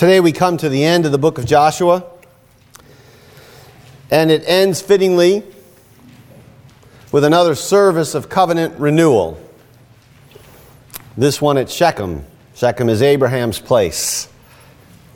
Today 0.00 0.20
we 0.20 0.32
come 0.32 0.56
to 0.56 0.70
the 0.70 0.82
end 0.82 1.04
of 1.04 1.12
the 1.12 1.18
book 1.18 1.36
of 1.36 1.44
Joshua, 1.44 2.06
and 4.10 4.30
it 4.30 4.42
ends 4.46 4.80
fittingly 4.80 5.42
with 7.12 7.22
another 7.22 7.54
service 7.54 8.14
of 8.14 8.30
covenant 8.30 8.80
renewal. 8.80 9.38
This 11.18 11.42
one 11.42 11.58
at 11.58 11.68
Shechem. 11.68 12.24
Shechem 12.54 12.88
is 12.88 13.02
Abraham's 13.02 13.58
place. 13.58 14.26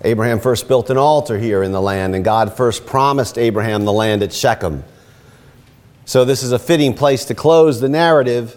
Abraham 0.03 0.39
first 0.39 0.69
built 0.69 0.91
an 0.91 0.99
altar 0.99 1.39
here 1.39 1.63
in 1.63 1.73
the 1.73 1.81
land, 1.81 2.15
and 2.15 2.23
God 2.23 2.55
first 2.55 2.85
promised 2.85 3.39
Abraham 3.39 3.87
the 3.87 3.93
land 3.95 4.23
at 4.23 4.35
Shechem. 4.35 4.85
So, 6.05 6.27
this 6.27 6.43
is 6.43 6.53
a 6.53 6.59
fitting 6.59 6.93
place 6.93 7.25
to 7.25 7.35
close 7.35 7.81
the 7.81 7.89
narrative. 7.89 8.55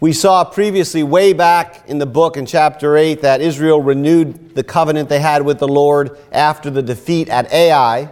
We 0.00 0.12
saw 0.12 0.44
previously, 0.44 1.02
way 1.02 1.32
back 1.32 1.88
in 1.88 1.98
the 1.98 2.06
book 2.06 2.36
in 2.36 2.46
chapter 2.46 2.96
8, 2.96 3.22
that 3.22 3.40
Israel 3.40 3.82
renewed 3.82 4.54
the 4.54 4.62
covenant 4.62 5.08
they 5.08 5.18
had 5.18 5.42
with 5.42 5.58
the 5.58 5.66
Lord 5.66 6.16
after 6.30 6.70
the 6.70 6.82
defeat 6.82 7.28
at 7.28 7.52
Ai. 7.52 8.08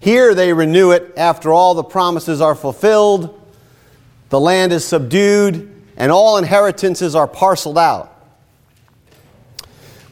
Here 0.00 0.34
they 0.34 0.52
renew 0.52 0.90
it 0.90 1.14
after 1.16 1.50
all 1.50 1.72
the 1.72 1.82
promises 1.82 2.42
are 2.42 2.54
fulfilled, 2.54 3.40
the 4.28 4.38
land 4.38 4.70
is 4.70 4.84
subdued, 4.84 5.72
and 5.96 6.12
all 6.12 6.36
inheritances 6.36 7.14
are 7.14 7.26
parceled 7.26 7.78
out. 7.78 8.12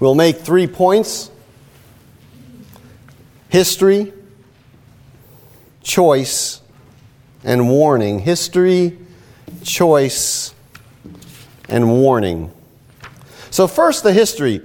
We'll 0.01 0.15
make 0.15 0.38
three 0.38 0.66
points 0.66 1.30
history, 3.51 4.15
choice, 5.83 6.62
and 7.45 7.69
warning. 7.69 8.21
History, 8.21 8.99
choice, 9.62 10.54
and 11.68 11.91
warning. 11.91 12.52
So, 13.50 13.66
first, 13.66 14.02
the 14.02 14.12
history. 14.12 14.62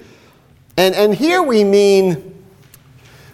And, 0.77 0.95
and 0.95 1.13
here 1.13 1.43
we 1.43 1.63
mean 1.63 2.43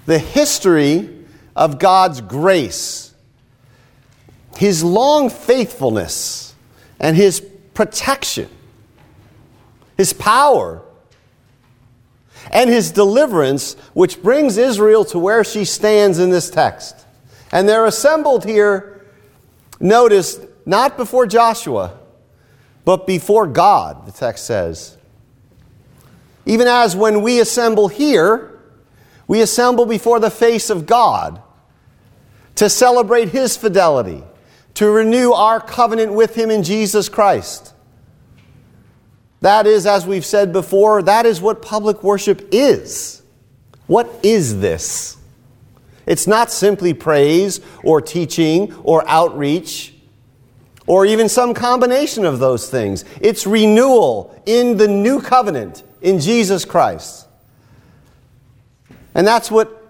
the 0.05 0.19
history 0.19 1.25
of 1.55 1.79
God's 1.79 2.21
grace, 2.21 3.13
His 4.57 4.83
long 4.83 5.29
faithfulness, 5.29 6.53
and 6.99 7.15
His 7.15 7.41
protection, 7.73 8.49
His 9.97 10.11
power, 10.13 10.81
and 12.51 12.69
His 12.69 12.91
deliverance, 12.91 13.75
which 13.93 14.21
brings 14.21 14.57
Israel 14.57 15.05
to 15.05 15.19
where 15.19 15.43
she 15.43 15.65
stands 15.65 16.19
in 16.19 16.29
this 16.29 16.49
text. 16.49 17.05
And 17.51 17.69
they're 17.69 17.85
assembled 17.85 18.43
here, 18.43 19.05
notice, 19.79 20.39
not 20.65 20.97
before 20.97 21.25
Joshua, 21.27 21.97
but 22.85 23.07
before 23.07 23.47
God, 23.47 24.05
the 24.05 24.11
text 24.11 24.45
says. 24.45 24.97
Even 26.45 26.67
as 26.67 26.95
when 26.95 27.23
we 27.23 27.39
assemble 27.39 27.87
here, 27.87 28.59
we 29.27 29.41
assemble 29.41 29.87
before 29.87 30.19
the 30.19 30.29
face 30.29 30.69
of 30.69 30.85
God 30.85 31.41
to 32.55 32.69
celebrate 32.69 33.29
His 33.29 33.57
fidelity, 33.57 34.23
to 34.75 34.89
renew 34.89 35.31
our 35.31 35.59
covenant 35.59 36.13
with 36.13 36.35
Him 36.35 36.51
in 36.51 36.61
Jesus 36.61 37.09
Christ. 37.09 37.73
That 39.41 39.65
is, 39.65 39.85
as 39.87 40.05
we've 40.05 40.25
said 40.25 40.53
before, 40.53 41.01
that 41.01 41.25
is 41.25 41.41
what 41.41 41.61
public 41.61 42.03
worship 42.03 42.47
is. 42.51 43.23
What 43.87 44.09
is 44.23 44.59
this? 44.59 45.17
It's 46.05 46.27
not 46.27 46.51
simply 46.51 46.93
praise 46.93 47.61
or 47.83 47.99
teaching 47.99 48.73
or 48.83 49.07
outreach 49.07 49.94
or 50.87 51.05
even 51.05 51.27
some 51.27 51.53
combination 51.53 52.25
of 52.25 52.39
those 52.39 52.69
things. 52.69 53.05
It's 53.21 53.47
renewal 53.47 54.39
in 54.45 54.77
the 54.77 54.87
new 54.87 55.21
covenant 55.21 55.83
in 56.01 56.19
Jesus 56.19 56.65
Christ. 56.65 57.27
And 59.13 59.25
that's 59.25 59.49
what 59.49 59.81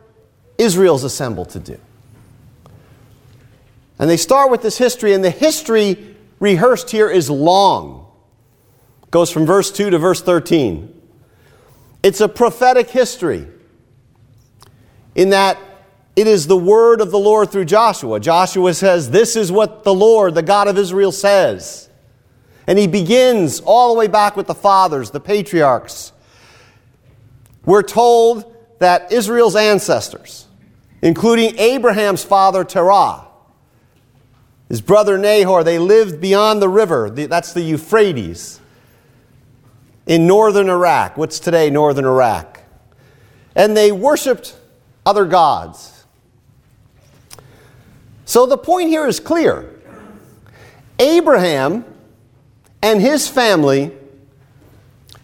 Israel's 0.57 1.03
assembled 1.03 1.49
to 1.49 1.59
do. 1.59 1.77
And 3.99 4.09
they 4.09 4.17
start 4.17 4.51
with 4.51 4.61
this 4.61 4.77
history, 4.77 5.13
and 5.13 5.23
the 5.23 5.31
history 5.31 6.15
rehearsed 6.39 6.91
here 6.91 7.09
is 7.09 7.29
long. 7.29 8.07
It 9.03 9.11
goes 9.11 9.31
from 9.31 9.45
verse 9.45 9.71
2 9.71 9.89
to 9.89 9.97
verse 9.97 10.21
13. 10.21 10.91
It's 12.03 12.21
a 12.21 12.27
prophetic 12.27 12.89
history 12.89 13.47
in 15.15 15.29
that 15.29 15.57
it 16.15 16.27
is 16.27 16.47
the 16.47 16.57
word 16.57 17.01
of 17.01 17.11
the 17.11 17.19
Lord 17.19 17.51
through 17.51 17.65
Joshua. 17.65 18.19
Joshua 18.19 18.73
says, 18.73 19.09
This 19.09 19.35
is 19.35 19.51
what 19.51 19.83
the 19.83 19.93
Lord, 19.93 20.33
the 20.33 20.41
God 20.41 20.67
of 20.67 20.77
Israel, 20.77 21.11
says. 21.11 21.89
And 22.67 22.79
he 22.79 22.87
begins 22.87 23.59
all 23.59 23.93
the 23.93 23.99
way 23.99 24.07
back 24.07 24.35
with 24.35 24.47
the 24.47 24.55
fathers, 24.55 25.11
the 25.11 25.19
patriarchs. 25.19 26.13
We're 27.65 27.83
told 27.83 28.55
that 28.79 29.11
Israel's 29.11 29.55
ancestors, 29.55 30.47
including 31.01 31.57
Abraham's 31.57 32.23
father 32.23 32.63
Terah, 32.63 33.27
his 34.69 34.81
brother 34.81 35.17
Nahor, 35.17 35.63
they 35.63 35.77
lived 35.77 36.19
beyond 36.19 36.61
the 36.61 36.69
river. 36.69 37.09
That's 37.09 37.53
the 37.53 37.61
Euphrates 37.61 38.59
in 40.07 40.27
northern 40.27 40.69
Iraq, 40.69 41.17
what's 41.17 41.39
today 41.39 41.69
northern 41.69 42.05
Iraq. 42.05 42.61
And 43.55 43.75
they 43.75 43.91
worshiped 43.91 44.55
other 45.05 45.25
gods. 45.25 45.94
So 48.25 48.47
the 48.47 48.57
point 48.57 48.89
here 48.89 49.07
is 49.07 49.19
clear. 49.19 49.71
Abraham 50.99 51.85
and 52.81 52.99
his 52.99 53.27
family 53.27 53.91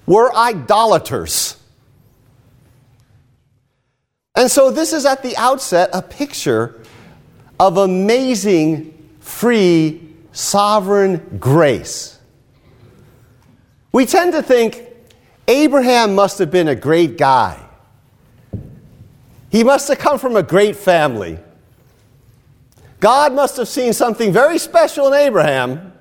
were 0.06 0.34
idolaters. 0.36 1.58
And 4.36 4.50
so 4.50 4.72
this 4.72 4.94
is 4.94 5.06
at 5.06 5.24
the 5.24 5.36
outset 5.38 5.90
a 5.94 6.02
picture 6.02 6.80
of 7.60 7.78
amazing 7.78 8.98
free, 9.20 10.02
sovereign 10.32 11.38
grace. 11.40 12.18
We 13.92 14.06
tend 14.06 14.34
to 14.34 14.42
think 14.42 14.86
Abraham 15.48 16.16
must 16.16 16.40
have 16.40 16.50
been 16.50 16.68
a 16.68 16.76
great 16.76 17.18
guy. 17.18 17.60
He 19.50 19.64
must 19.64 19.90
have 19.90 20.00
come 20.00 20.18
from 20.18 20.36
a 20.36 20.44
great 20.44 20.76
family. 20.76 21.38
God 23.02 23.34
must 23.34 23.58
have 23.58 23.68
seen 23.68 23.94
something 23.94 24.32
very 24.32 24.60
special 24.60 25.08
in 25.08 25.14
Abraham. 25.16 25.92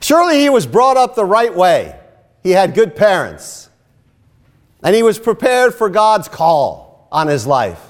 Surely 0.00 0.40
he 0.40 0.48
was 0.48 0.66
brought 0.66 0.96
up 0.96 1.14
the 1.14 1.26
right 1.26 1.54
way. 1.54 1.94
He 2.42 2.52
had 2.52 2.74
good 2.74 2.96
parents. 2.96 3.68
And 4.82 4.96
he 4.96 5.02
was 5.02 5.18
prepared 5.18 5.74
for 5.74 5.90
God's 5.90 6.26
call 6.26 7.06
on 7.12 7.28
his 7.28 7.46
life 7.46 7.86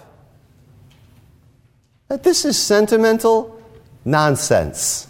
that 2.08 2.24
this 2.24 2.44
is 2.44 2.58
sentimental 2.58 3.62
nonsense. 4.04 5.06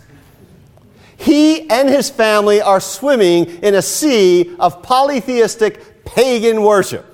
He 1.17 1.71
and 1.71 1.89
his 1.89 2.11
family 2.11 2.61
are 2.61 2.81
swimming 2.81 3.47
in 3.63 3.75
a 3.75 3.81
sea 3.81 4.55
of 4.59 4.83
polytheistic 4.83 6.05
pagan 6.05 6.63
worship, 6.63 7.07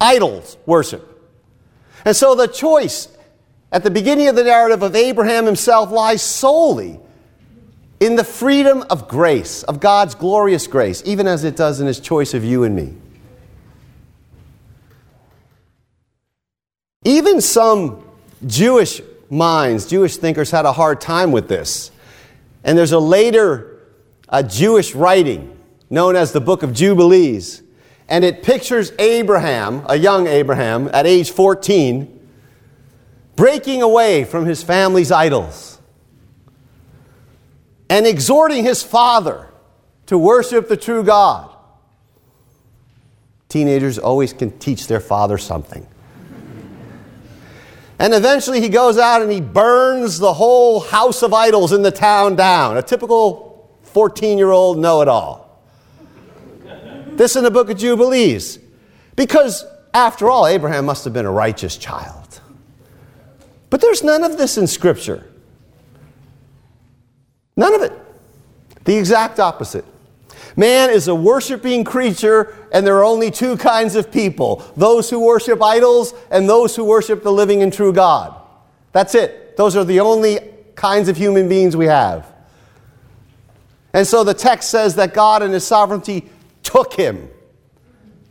idols 0.00 0.56
worship. 0.66 1.06
And 2.04 2.14
so 2.14 2.36
the 2.36 2.46
choice 2.46 3.08
at 3.72 3.82
the 3.82 3.90
beginning 3.90 4.28
of 4.28 4.36
the 4.36 4.44
narrative 4.44 4.82
of 4.82 4.96
Abraham 4.96 5.46
himself 5.46 5.90
lies 5.90 6.22
solely 6.22 6.98
in 8.00 8.16
the 8.16 8.24
freedom 8.24 8.84
of 8.90 9.08
grace, 9.08 9.62
of 9.64 9.78
God's 9.78 10.14
glorious 10.14 10.66
grace, 10.66 11.02
even 11.04 11.26
as 11.26 11.44
it 11.44 11.56
does 11.56 11.80
in 11.80 11.86
his 11.86 12.00
choice 12.00 12.34
of 12.34 12.44
you 12.44 12.64
and 12.64 12.74
me. 12.74 12.94
Even 17.04 17.40
some 17.40 18.04
Jewish 18.46 19.00
minds, 19.30 19.86
Jewish 19.86 20.16
thinkers 20.16 20.50
had 20.50 20.64
a 20.64 20.72
hard 20.72 21.00
time 21.00 21.32
with 21.32 21.48
this. 21.48 21.90
And 22.64 22.76
there's 22.76 22.92
a 22.92 22.98
later 22.98 23.70
a 24.30 24.42
Jewish 24.42 24.94
writing 24.94 25.56
known 25.90 26.16
as 26.16 26.32
the 26.32 26.40
Book 26.40 26.62
of 26.62 26.72
Jubilees. 26.72 27.62
And 28.08 28.24
it 28.24 28.42
pictures 28.42 28.92
Abraham, 28.98 29.84
a 29.88 29.96
young 29.96 30.26
Abraham, 30.26 30.88
at 30.92 31.06
age 31.06 31.30
14, 31.30 32.19
breaking 33.40 33.80
away 33.80 34.22
from 34.22 34.44
his 34.44 34.62
family's 34.62 35.10
idols 35.10 35.80
and 37.88 38.06
exhorting 38.06 38.62
his 38.62 38.82
father 38.82 39.48
to 40.04 40.18
worship 40.18 40.68
the 40.68 40.76
true 40.76 41.02
God. 41.02 41.50
Teenagers 43.48 43.98
always 43.98 44.34
can 44.34 44.58
teach 44.58 44.88
their 44.88 45.00
father 45.00 45.38
something. 45.38 45.86
And 47.98 48.12
eventually 48.12 48.60
he 48.60 48.68
goes 48.68 48.98
out 48.98 49.22
and 49.22 49.32
he 49.32 49.40
burns 49.40 50.18
the 50.18 50.34
whole 50.34 50.80
house 50.80 51.22
of 51.22 51.32
idols 51.32 51.72
in 51.72 51.80
the 51.80 51.90
town 51.90 52.36
down. 52.36 52.76
A 52.76 52.82
typical 52.82 53.70
14 53.84 54.36
year 54.36 54.50
old 54.50 54.76
know 54.76 55.00
it 55.00 55.08
all. 55.08 55.64
This 57.12 57.36
in 57.36 57.44
the 57.44 57.50
book 57.50 57.70
of 57.70 57.78
Jubilees. 57.78 58.58
Because, 59.16 59.64
after 59.94 60.28
all, 60.28 60.46
Abraham 60.46 60.84
must 60.84 61.04
have 61.04 61.14
been 61.14 61.24
a 61.24 61.32
righteous 61.32 61.78
child. 61.78 62.19
But 63.70 63.80
there's 63.80 64.02
none 64.02 64.24
of 64.24 64.36
this 64.36 64.58
in 64.58 64.66
Scripture. 64.66 65.24
None 67.56 67.74
of 67.74 67.82
it. 67.82 67.92
The 68.84 68.96
exact 68.96 69.38
opposite. 69.38 69.84
Man 70.56 70.90
is 70.90 71.08
a 71.08 71.14
worshiping 71.14 71.84
creature, 71.84 72.56
and 72.72 72.86
there 72.86 72.96
are 72.96 73.04
only 73.04 73.30
two 73.30 73.56
kinds 73.56 73.94
of 73.94 74.10
people 74.10 74.64
those 74.76 75.08
who 75.08 75.20
worship 75.20 75.62
idols 75.62 76.12
and 76.30 76.48
those 76.48 76.74
who 76.74 76.84
worship 76.84 77.22
the 77.22 77.32
living 77.32 77.62
and 77.62 77.72
true 77.72 77.92
God. 77.92 78.34
That's 78.92 79.14
it. 79.14 79.56
Those 79.56 79.76
are 79.76 79.84
the 79.84 80.00
only 80.00 80.40
kinds 80.74 81.08
of 81.08 81.16
human 81.16 81.48
beings 81.48 81.76
we 81.76 81.86
have. 81.86 82.26
And 83.92 84.06
so 84.06 84.24
the 84.24 84.34
text 84.34 84.70
says 84.70 84.96
that 84.96 85.14
God 85.14 85.42
in 85.42 85.52
his 85.52 85.66
sovereignty 85.66 86.28
took 86.62 86.94
him, 86.94 87.28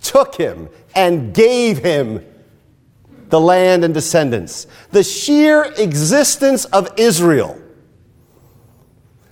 took 0.01 0.35
him, 0.35 0.69
and 0.95 1.33
gave 1.33 1.79
him 1.79 2.25
the 3.29 3.39
land 3.39 3.83
and 3.83 3.93
descendants. 3.93 4.67
The 4.91 5.03
sheer 5.03 5.63
existence 5.77 6.65
of 6.65 6.89
Israel, 6.97 7.59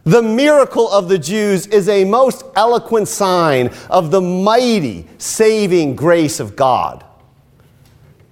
the 0.03 0.21
miracle 0.21 0.89
of 0.89 1.09
the 1.09 1.17
Jews, 1.17 1.67
is 1.67 1.89
a 1.89 2.05
most 2.05 2.44
eloquent 2.55 3.07
sign 3.07 3.71
of 3.89 4.11
the 4.11 4.21
mighty 4.21 5.07
saving 5.17 5.95
grace 5.95 6.39
of 6.39 6.55
God. 6.55 7.03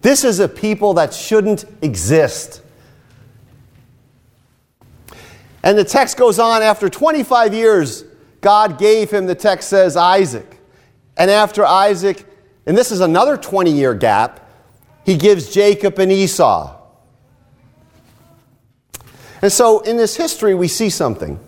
This 0.02 0.24
is 0.24 0.40
a 0.40 0.48
people 0.48 0.94
that 0.96 1.14
shouldn't 1.14 1.66
exist. 1.82 2.62
And 5.64 5.76
the 5.76 5.84
text 5.84 6.16
goes 6.16 6.38
on 6.38 6.62
after 6.62 6.90
25 6.90 7.56
years, 7.56 8.06
God 8.40 8.78
gave 8.78 9.10
him, 9.10 9.26
the 9.26 9.34
text 9.34 9.68
says, 9.68 9.98
Isaac. 9.98 10.60
And 11.18 11.32
after 11.32 11.66
Isaac, 11.66 12.24
and 12.68 12.78
this 12.78 12.92
is 12.92 13.00
another 13.00 13.36
20 13.36 13.72
year 13.72 13.96
gap, 13.96 14.45
he 15.06 15.18
gives 15.18 15.54
Jacob 15.54 16.00
and 16.00 16.12
Esau. 16.12 16.76
And 19.42 19.52
so 19.52 19.82
in 19.82 19.98
this 19.98 20.16
history, 20.16 20.56
we 20.56 20.68
see 20.68 20.90
something. 20.90 21.40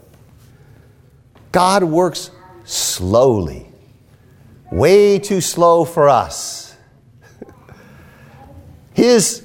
God 1.52 1.84
works 1.84 2.30
slowly, 2.66 3.68
way 4.72 5.18
too 5.18 5.42
slow 5.42 5.86
for 5.86 6.08
us. 6.08 6.76
His 8.94 9.44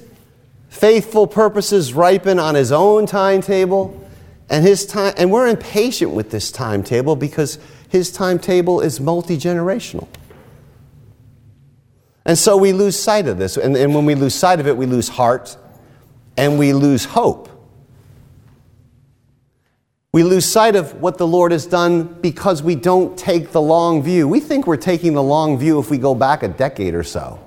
faithful 0.69 1.25
purposes 1.25 1.93
ripen 1.93 2.37
on 2.39 2.55
his 2.55 2.71
own 2.71 3.05
timetable 3.05 4.05
and 4.49 4.65
his 4.65 4.85
time 4.85 5.13
and 5.17 5.31
we're 5.31 5.47
impatient 5.47 6.11
with 6.11 6.29
this 6.29 6.51
timetable 6.51 7.15
because 7.15 7.57
his 7.87 8.11
timetable 8.11 8.81
is 8.81 8.99
multi-generational. 8.99 10.07
And 12.25 12.37
so 12.37 12.55
we 12.57 12.73
lose 12.73 12.97
sight 12.97 13.27
of 13.27 13.37
this. 13.37 13.57
And, 13.57 13.75
and 13.75 13.93
when 13.93 14.05
we 14.05 14.15
lose 14.15 14.33
sight 14.33 14.59
of 14.59 14.67
it, 14.67 14.77
we 14.77 14.85
lose 14.85 15.09
heart 15.09 15.57
and 16.37 16.57
we 16.57 16.73
lose 16.73 17.05
hope. 17.05 17.49
We 20.13 20.23
lose 20.23 20.45
sight 20.45 20.75
of 20.75 21.01
what 21.01 21.17
the 21.17 21.27
Lord 21.27 21.51
has 21.51 21.65
done 21.65 22.03
because 22.21 22.61
we 22.61 22.75
don't 22.75 23.17
take 23.17 23.51
the 23.51 23.61
long 23.61 24.03
view. 24.03 24.27
We 24.27 24.39
think 24.39 24.67
we're 24.67 24.77
taking 24.77 25.13
the 25.13 25.23
long 25.23 25.57
view 25.57 25.79
if 25.79 25.89
we 25.89 25.97
go 25.97 26.13
back 26.13 26.43
a 26.43 26.47
decade 26.47 26.93
or 26.93 27.03
so 27.03 27.39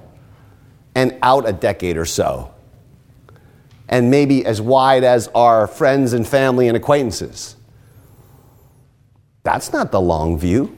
and 0.95 1.17
out 1.23 1.49
a 1.49 1.53
decade 1.53 1.97
or 1.97 2.05
so 2.05 2.53
and 3.89 4.11
maybe 4.11 4.45
as 4.45 4.61
wide 4.61 5.05
as 5.05 5.29
our 5.29 5.67
friends 5.67 6.13
and 6.13 6.27
family 6.27 6.69
and 6.69 6.77
acquaintances. 6.77 7.57
That's 9.43 9.73
not 9.73 9.93
the 9.93 10.01
long 10.01 10.39
view. 10.39 10.76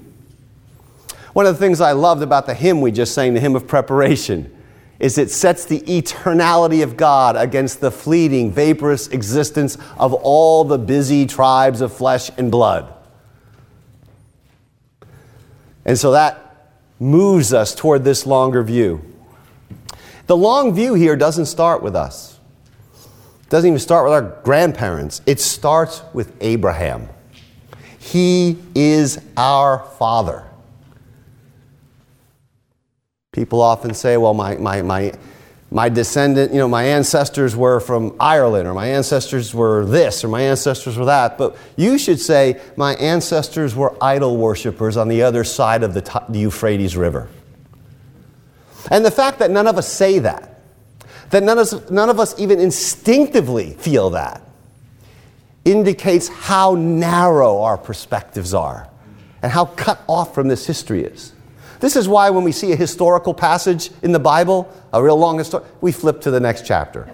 One 1.39 1.47
of 1.47 1.55
the 1.55 1.65
things 1.65 1.81
I 1.81 1.93
loved 1.93 2.25
about 2.25 2.47
the 2.47 2.55
hymn 2.55 2.81
we 2.81 2.91
just 2.91 3.15
sang, 3.15 3.33
the 3.33 3.39
hymn 3.39 3.55
of 3.55 3.69
preparation, 3.69 4.53
is 4.99 5.19
it 5.19 5.31
sets 5.31 5.65
the 5.65 5.83
eternality 5.83 6.83
of 6.83 6.97
God 6.97 7.37
against 7.37 7.81
the 7.81 7.93
fleeting, 7.93 8.51
vaporous 8.51 9.07
existence 9.07 9.79
of 9.99 10.13
all 10.15 10.65
the 10.65 10.79
busy 10.79 11.27
tribes 11.27 11.81
of 11.81 11.93
flesh 11.93 12.29
and 12.39 12.51
blood. 12.51 12.93
And 15.85 15.97
so 15.97 16.11
that 16.11 16.73
moves 16.99 17.53
us 17.53 17.73
toward 17.73 18.03
this 18.03 18.27
longer 18.27 18.65
view. 18.65 19.01
The 20.27 20.37
long 20.37 20.75
view 20.75 20.95
here 20.95 21.15
doesn't 21.15 21.47
start 21.47 21.85
with 21.85 21.95
us. 21.95 22.41
It 23.45 23.49
doesn't 23.49 23.69
even 23.69 23.79
start 23.79 24.07
with 24.07 24.13
our 24.13 24.43
grandparents. 24.43 25.23
It 25.25 25.39
starts 25.39 26.03
with 26.13 26.37
Abraham. 26.41 27.09
He 28.01 28.59
is 28.75 29.21
our 29.37 29.85
father. 30.01 30.48
People 33.39 33.63
often 33.63 33.95
say, 33.95 34.17
well, 34.17 34.35
my, 34.35 34.57
my, 34.57 34.83
my, 34.83 35.13
my 35.71 35.89
descendant, 35.89 36.53
you 36.53 36.59
know, 36.59 36.67
my 36.67 36.83
ancestors 36.83 37.55
were 37.55 37.79
from 37.79 38.17
Ireland, 38.19 38.67
or 38.67 38.75
my 38.75 38.89
ancestors 38.89 39.55
were 39.55 39.85
this, 39.85 40.25
or 40.25 40.29
my 40.29 40.43
ancestors 40.43 40.97
were 40.97 41.05
that. 41.05 41.39
But 41.39 41.57
you 41.77 41.99
should 41.99 42.19
say, 42.19 42.61
my 42.77 42.97
ancestors 42.97 43.77
were 43.77 43.97
idol 44.03 44.39
worshippers 44.39 44.97
on 44.97 45.07
the 45.07 45.23
other 45.23 45.45
side 45.45 45.85
of 45.85 45.95
the, 45.95 46.25
the 46.29 46.41
Euphrates 46.41 46.97
River. 46.97 47.29
And 48.91 49.05
the 49.05 49.13
fact 49.13 49.39
that 49.39 49.53
none 49.53 49.69
of 49.69 49.79
us 49.79 49.87
say 49.87 50.19
that, 50.19 50.61
that 51.31 51.45
none 51.45 51.59
of, 51.59 51.73
us, 51.73 51.91
none 51.91 52.11
of 52.11 52.19
us 52.19 52.37
even 52.41 52.59
instinctively 52.59 53.75
feel 53.75 54.11
that 54.11 54.43
indicates 55.65 56.27
how 56.27 56.75
narrow 56.75 57.63
our 57.63 57.79
perspectives 57.79 58.53
are 58.53 58.89
and 59.43 59.53
how 59.53 59.67
cut 59.67 60.03
off 60.09 60.35
from 60.35 60.49
this 60.49 60.67
history 60.67 61.05
is. 61.05 61.35
This 61.81 61.97
is 61.97 62.09
why 62.09 62.31
when 62.31 62.45
we 62.45 62.53
see 62.53 62.73
a 62.73 62.77
historical 62.77 63.35
passage 63.35 63.91
in 64.03 64.13
the 64.13 64.19
Bible, 64.19 64.73
a 64.93 65.03
real 65.03 65.17
long 65.17 65.43
story, 65.45 65.65
we 65.81 65.93
flip 65.93 66.21
to 66.23 66.31
the 66.31 66.41
next 66.41 66.67
chapter. 66.67 67.11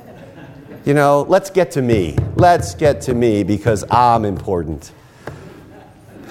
You 0.84 0.94
know, 0.94 1.26
let's 1.28 1.50
get 1.50 1.70
to 1.72 1.82
me. 1.82 2.16
Let's 2.36 2.74
get 2.74 3.00
to 3.02 3.14
me 3.14 3.42
because 3.42 3.84
I'm 3.90 4.24
important. 4.24 4.92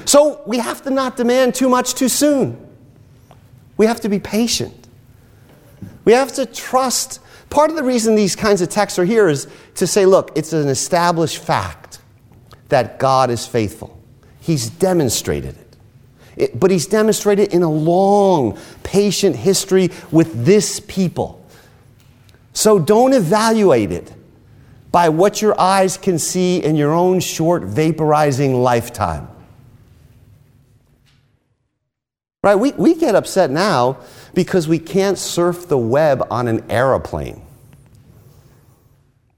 So 0.06 0.42
we 0.46 0.58
have 0.58 0.82
to 0.84 0.90
not 0.90 1.16
demand 1.16 1.56
too 1.56 1.70
much 1.70 1.96
too 1.96 2.10
soon. 2.10 2.60
We 3.78 3.86
have 3.86 4.02
to 4.02 4.10
be 4.10 4.20
patient. 4.20 4.88
We 6.06 6.14
have 6.14 6.34
to 6.34 6.46
trust 6.46 7.20
Part 7.54 7.70
of 7.70 7.76
the 7.76 7.84
reason 7.84 8.16
these 8.16 8.36
kinds 8.36 8.62
of 8.62 8.70
texts 8.70 8.98
are 8.98 9.06
here 9.06 9.30
is 9.30 9.48
to 9.76 9.86
say, 9.86 10.08
look, 10.08 10.32
it's 10.34 10.54
an 10.54 10.70
established 10.70 11.38
fact 11.38 12.00
that 12.70 12.98
God 12.98 13.30
is 13.30 13.46
faithful. 13.46 13.96
He's 14.40 14.72
demonstrated 14.72 15.56
it. 15.56 15.63
It. 16.36 16.60
But 16.60 16.72
He's 16.72 16.88
demonstrated 16.88 17.54
in 17.54 17.64
a 17.64 17.72
long, 17.72 18.58
patient 18.84 19.36
history 19.36 19.90
with 20.12 20.46
this 20.46 20.80
people. 20.80 21.46
So 22.54 22.80
don't 22.80 23.14
evaluate 23.14 23.92
it 23.92 24.14
by 24.92 25.10
what 25.10 25.42
your 25.42 25.60
eyes 25.60 25.98
can 25.98 26.20
see 26.20 26.64
in 26.64 26.76
your 26.76 26.94
own 26.94 27.20
short, 27.20 27.64
vaporizing 27.64 28.62
lifetime. 28.62 29.28
Right? 32.44 32.56
We, 32.56 32.74
we 32.74 32.94
get 32.94 33.16
upset 33.16 33.50
now 33.50 33.98
because 34.34 34.68
we 34.68 34.78
can't 34.78 35.18
surf 35.18 35.68
the 35.68 35.78
web 35.78 36.28
on 36.30 36.48
an 36.48 36.70
aeroplane. 36.70 37.42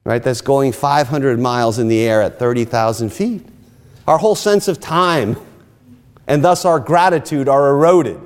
Right? 0.04 0.22
That's 0.22 0.42
going 0.42 0.72
500 0.74 1.40
miles 1.40 1.80
in 1.80 1.88
the 1.88 2.02
air 2.02 2.22
at 2.22 2.38
30,000 2.38 3.14
feet. 3.14 3.46
Our 4.08 4.18
whole 4.18 4.36
sense 4.36 4.68
of 4.68 4.80
time 4.82 5.38
and 6.28 6.44
thus 6.44 6.66
our 6.66 6.80
gratitude 6.80 7.48
are 7.48 7.70
eroded. 7.70 8.20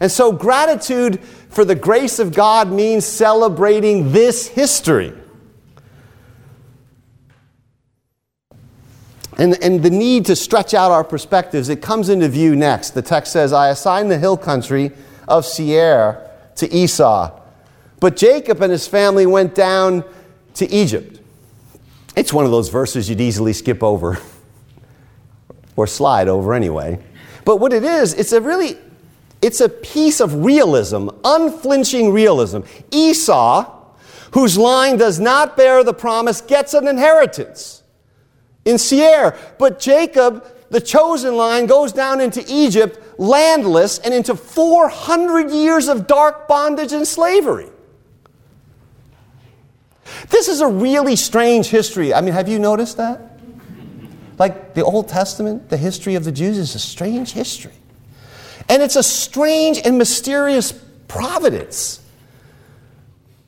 And 0.00 0.10
so, 0.10 0.30
gratitude 0.32 1.20
for 1.48 1.64
the 1.64 1.74
grace 1.74 2.18
of 2.18 2.32
God 2.32 2.70
means 2.70 3.04
celebrating 3.04 4.12
this 4.12 4.46
history. 4.46 5.12
And, 9.38 9.62
and 9.62 9.82
the 9.82 9.90
need 9.90 10.26
to 10.26 10.36
stretch 10.36 10.74
out 10.74 10.90
our 10.90 11.04
perspectives, 11.04 11.68
it 11.68 11.80
comes 11.80 12.08
into 12.08 12.28
view 12.28 12.56
next. 12.56 12.90
The 12.90 13.02
text 13.02 13.32
says, 13.32 13.52
I 13.52 13.68
assign 13.68 14.08
the 14.08 14.18
hill 14.18 14.36
country 14.36 14.90
of 15.28 15.46
Seir 15.46 16.28
to 16.56 16.74
Esau. 16.74 17.40
But 18.00 18.16
Jacob 18.16 18.60
and 18.62 18.72
his 18.72 18.88
family 18.88 19.26
went 19.26 19.54
down 19.54 20.04
to 20.54 20.68
Egypt. 20.72 21.20
It's 22.16 22.32
one 22.32 22.44
of 22.44 22.50
those 22.50 22.68
verses 22.68 23.08
you'd 23.08 23.20
easily 23.20 23.52
skip 23.52 23.82
over 23.82 24.18
or 25.76 25.86
slide 25.86 26.26
over 26.26 26.52
anyway. 26.52 26.98
But 27.48 27.60
what 27.60 27.72
it 27.72 27.82
is, 27.82 28.12
it's 28.12 28.32
a 28.32 28.42
really 28.42 28.76
it's 29.40 29.62
a 29.62 29.70
piece 29.70 30.20
of 30.20 30.44
realism, 30.44 31.08
unflinching 31.24 32.12
realism. 32.12 32.60
Esau, 32.90 33.86
whose 34.32 34.58
line 34.58 34.98
does 34.98 35.18
not 35.18 35.56
bear 35.56 35.82
the 35.82 35.94
promise, 35.94 36.42
gets 36.42 36.74
an 36.74 36.86
inheritance 36.86 37.82
in 38.66 38.76
Seir. 38.76 39.34
But 39.58 39.80
Jacob, 39.80 40.44
the 40.68 40.82
chosen 40.82 41.38
line, 41.38 41.64
goes 41.64 41.90
down 41.90 42.20
into 42.20 42.44
Egypt 42.48 43.18
landless 43.18 43.98
and 43.98 44.12
into 44.12 44.34
400 44.34 45.50
years 45.50 45.88
of 45.88 46.06
dark 46.06 46.48
bondage 46.48 46.92
and 46.92 47.08
slavery. 47.08 47.70
This 50.28 50.48
is 50.48 50.60
a 50.60 50.68
really 50.68 51.16
strange 51.16 51.68
history. 51.68 52.12
I 52.12 52.20
mean, 52.20 52.34
have 52.34 52.50
you 52.50 52.58
noticed 52.58 52.98
that? 52.98 53.27
Like 54.38 54.74
the 54.74 54.84
Old 54.84 55.08
Testament, 55.08 55.68
the 55.68 55.76
history 55.76 56.14
of 56.14 56.24
the 56.24 56.32
Jews 56.32 56.58
is 56.58 56.74
a 56.74 56.78
strange 56.78 57.32
history. 57.32 57.72
And 58.68 58.82
it's 58.82 58.96
a 58.96 59.02
strange 59.02 59.78
and 59.84 59.98
mysterious 59.98 60.72
providence 61.08 62.00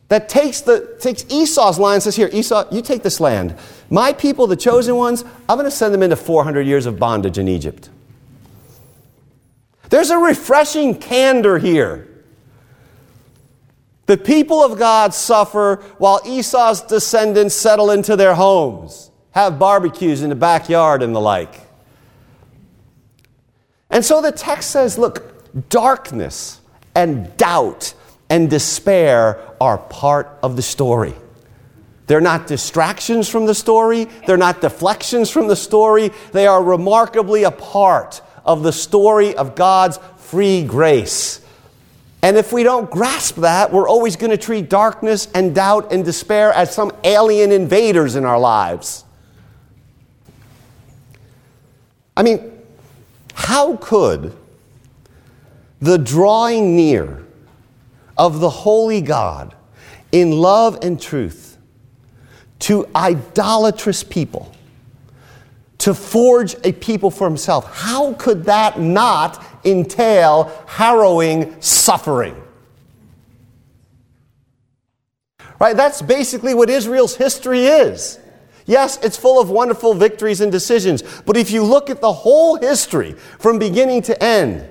that 0.09 0.29
takes, 0.29 0.63
the, 0.63 0.97
takes 0.99 1.25
Esau's 1.29 1.79
line 1.79 1.95
and 1.95 2.03
says, 2.03 2.17
Here, 2.17 2.29
Esau, 2.33 2.67
you 2.73 2.83
take 2.83 3.03
this 3.03 3.21
land. 3.21 3.57
My 3.91 4.13
people, 4.13 4.47
the 4.49 4.57
chosen 4.57 4.97
ones, 4.97 5.25
I'm 5.49 5.57
going 5.57 5.65
to 5.65 5.71
send 5.71 5.95
them 5.95 6.03
into 6.03 6.17
400 6.17 6.63
years 6.67 6.87
of 6.87 6.99
bondage 6.99 7.39
in 7.39 7.47
Egypt. 7.47 7.89
There's 9.89 10.11
a 10.11 10.19
refreshing 10.19 10.97
candor 10.97 11.59
here. 11.59 12.09
The 14.07 14.17
people 14.17 14.65
of 14.65 14.79
God 14.79 15.15
suffer 15.15 15.77
while 15.99 16.21
Esau's 16.27 16.81
descendants 16.81 17.55
settle 17.55 17.93
into 17.93 18.17
their 18.17 18.35
homes, 18.35 19.10
have 19.33 19.59
barbecues 19.59 20.23
in 20.23 20.31
the 20.31 20.37
backyard 20.37 21.03
and 21.03 21.15
the 21.15 21.21
like. 21.21 21.61
And 23.91 24.05
so 24.05 24.23
the 24.23 24.33
text 24.33 24.71
says 24.71 24.99
look, 24.99 25.69
darkness 25.69 26.61
and 26.95 27.37
doubt 27.37 27.95
and 28.29 28.49
despair 28.49 29.39
are 29.61 29.79
part 29.79 30.39
of 30.43 30.57
the 30.57 30.63
story. 30.63 31.15
They're 32.07 32.21
not 32.21 32.47
distractions 32.47 33.29
from 33.29 33.47
the 33.47 33.55
story, 33.55 34.09
they're 34.27 34.37
not 34.37 34.61
deflections 34.61 35.31
from 35.31 35.47
the 35.47 35.57
story, 35.57 36.11
they 36.33 36.47
are 36.47 36.63
remarkably 36.63 37.45
a 37.45 37.53
part 37.53 38.21
of 38.45 38.63
the 38.63 38.73
story 38.73 39.37
of 39.37 39.55
God's 39.55 39.99
free 40.17 40.65
grace. 40.65 41.41
And 42.23 42.37
if 42.37 42.53
we 42.53 42.63
don't 42.63 42.91
grasp 42.91 43.37
that, 43.37 43.73
we're 43.73 43.89
always 43.89 44.17
going 44.17 44.31
to 44.31 44.37
treat 44.37 44.69
darkness 44.69 45.29
and 45.35 45.55
doubt 45.55 45.93
and 45.93 46.05
despair 46.05 46.53
as 46.53 46.75
some 46.75 46.93
alien 47.05 47.51
invaders 47.51 48.17
in 48.17 48.25
our 48.25 48.39
lives. 48.39 49.05
I 52.21 52.23
mean, 52.23 52.53
how 53.33 53.79
could 53.79 54.37
the 55.81 55.97
drawing 55.97 56.77
near 56.77 57.25
of 58.19 58.41
the 58.41 58.51
holy 58.51 59.01
God 59.01 59.55
in 60.13 60.33
love 60.33 60.81
and 60.83 61.01
truth 61.01 61.57
to 62.59 62.87
idolatrous 62.95 64.05
people, 64.05 64.55
to 65.79 65.95
forge 65.95 66.57
a 66.63 66.73
people 66.73 67.11
for 67.11 67.27
himself, 67.27 67.75
how 67.75 68.13
could 68.13 68.45
that 68.45 68.79
not 68.79 69.43
entail 69.65 70.53
harrowing 70.67 71.59
suffering? 71.63 72.37
Right? 75.59 75.75
That's 75.75 76.03
basically 76.03 76.53
what 76.53 76.69
Israel's 76.69 77.17
history 77.17 77.65
is. 77.65 78.19
Yes, 78.71 79.01
it's 79.03 79.17
full 79.17 79.41
of 79.41 79.51
wonderful 79.51 79.95
victories 79.95 80.41
and 80.41 80.53
decisions, 80.53 81.03
but 81.27 81.37
if 81.37 81.51
you 81.51 81.65
look 81.65 81.91
at 81.91 82.01
the 82.01 82.13
whole 82.13 82.55
history 82.55 83.15
from 83.41 83.59
beginning 83.59 84.03
to 84.03 84.23
end, 84.23 84.65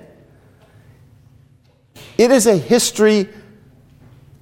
it 2.16 2.30
is 2.30 2.46
a 2.46 2.56
history 2.56 3.28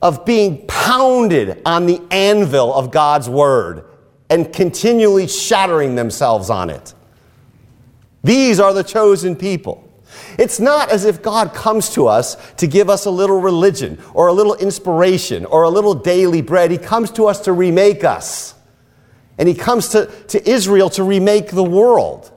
of 0.00 0.25
being 0.25 0.65
pounded 0.69 1.61
on 1.67 1.87
the 1.87 2.00
anvil 2.12 2.73
of 2.73 2.93
God's 2.93 3.29
word 3.29 3.85
and 4.31 4.53
continually 4.53 5.27
shattering 5.27 5.97
themselves 5.97 6.50
on 6.50 6.71
it. 6.71 6.95
These 8.23 8.61
are 8.61 8.73
the 8.73 8.85
chosen 8.85 9.35
people. 9.35 9.93
It's 10.38 10.61
not 10.61 10.88
as 10.88 11.05
if 11.05 11.21
God 11.21 11.53
comes 11.53 11.91
to 11.95 12.07
us 12.07 12.37
to 12.59 12.69
give 12.69 12.88
us 12.88 13.07
a 13.07 13.11
little 13.11 13.41
religion 13.41 14.00
or 14.15 14.29
a 14.29 14.33
little 14.33 14.55
inspiration 14.55 15.45
or 15.47 15.65
a 15.65 15.69
little 15.69 15.95
daily 15.95 16.43
bread. 16.43 16.71
He 16.71 16.79
comes 16.79 17.11
to 17.12 17.27
us 17.27 17.41
to 17.41 17.53
remake 17.53 18.05
us. 18.05 18.55
And 19.38 19.49
He 19.49 19.54
comes 19.54 19.88
to, 19.90 20.07
to 20.28 20.50
Israel 20.50 20.90
to 20.90 21.02
remake 21.02 21.50
the 21.50 21.64
world. 21.64 22.30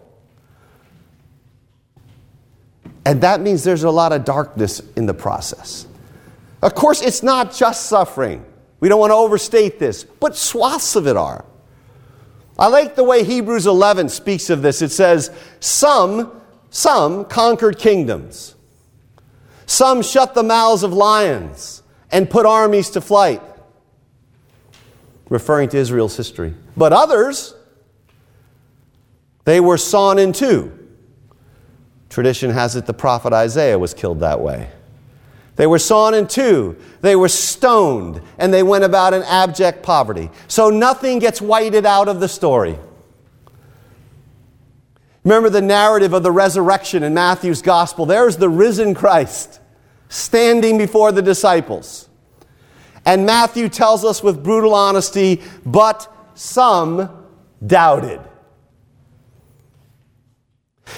And 3.05 3.21
that 3.21 3.41
means 3.41 3.63
there's 3.63 3.83
a 3.83 3.89
lot 3.89 4.13
of 4.13 4.23
darkness 4.23 4.81
in 4.95 5.07
the 5.07 5.13
process. 5.13 5.87
Of 6.61 6.75
course, 6.75 7.01
it's 7.01 7.23
not 7.23 7.53
just 7.53 7.87
suffering. 7.87 8.45
We 8.79 8.89
don't 8.89 8.99
want 8.99 9.11
to 9.11 9.15
overstate 9.15 9.79
this, 9.79 10.03
but 10.03 10.35
swaths 10.35 10.95
of 10.95 11.07
it 11.07 11.17
are. 11.17 11.45
I 12.59 12.67
like 12.67 12.95
the 12.95 13.03
way 13.03 13.23
Hebrews 13.23 13.65
11 13.65 14.09
speaks 14.09 14.49
of 14.49 14.61
this. 14.61 14.81
It 14.81 14.89
says, 14.89 15.31
Some, 15.59 16.41
some 16.69 17.25
conquered 17.25 17.79
kingdoms, 17.79 18.55
some 19.65 20.03
shut 20.03 20.35
the 20.35 20.43
mouths 20.43 20.83
of 20.83 20.93
lions 20.93 21.81
and 22.11 22.29
put 22.29 22.45
armies 22.45 22.91
to 22.91 23.01
flight, 23.01 23.41
referring 25.31 25.69
to 25.69 25.77
Israel's 25.77 26.17
history. 26.17 26.53
But 26.75 26.91
others, 26.91 27.55
they 29.45 29.61
were 29.61 29.77
sawn 29.77 30.19
in 30.19 30.33
two. 30.33 30.77
Tradition 32.09 32.51
has 32.51 32.75
it 32.75 32.85
the 32.85 32.93
prophet 32.93 33.31
Isaiah 33.31 33.79
was 33.79 33.93
killed 33.93 34.19
that 34.19 34.41
way. 34.41 34.69
They 35.55 35.67
were 35.67 35.79
sawn 35.79 36.13
in 36.13 36.27
two. 36.27 36.75
They 36.99 37.15
were 37.15 37.29
stoned, 37.29 38.21
and 38.37 38.53
they 38.53 38.61
went 38.61 38.83
about 38.83 39.13
in 39.13 39.23
abject 39.23 39.83
poverty. 39.83 40.29
So 40.49 40.69
nothing 40.69 41.19
gets 41.19 41.41
whited 41.41 41.85
out 41.85 42.09
of 42.09 42.19
the 42.19 42.27
story. 42.27 42.77
Remember 45.23 45.49
the 45.49 45.61
narrative 45.61 46.11
of 46.11 46.23
the 46.23 46.31
resurrection 46.31 47.03
in 47.03 47.13
Matthew's 47.13 47.61
gospel. 47.61 48.05
There's 48.05 48.35
the 48.35 48.49
risen 48.49 48.93
Christ 48.93 49.61
standing 50.09 50.77
before 50.77 51.13
the 51.13 51.21
disciples. 51.21 52.09
And 53.05 53.25
Matthew 53.25 53.69
tells 53.69 54.05
us 54.05 54.21
with 54.21 54.43
brutal 54.43 54.73
honesty, 54.73 55.41
but 55.65 56.11
some 56.35 57.09
doubted. 57.65 58.21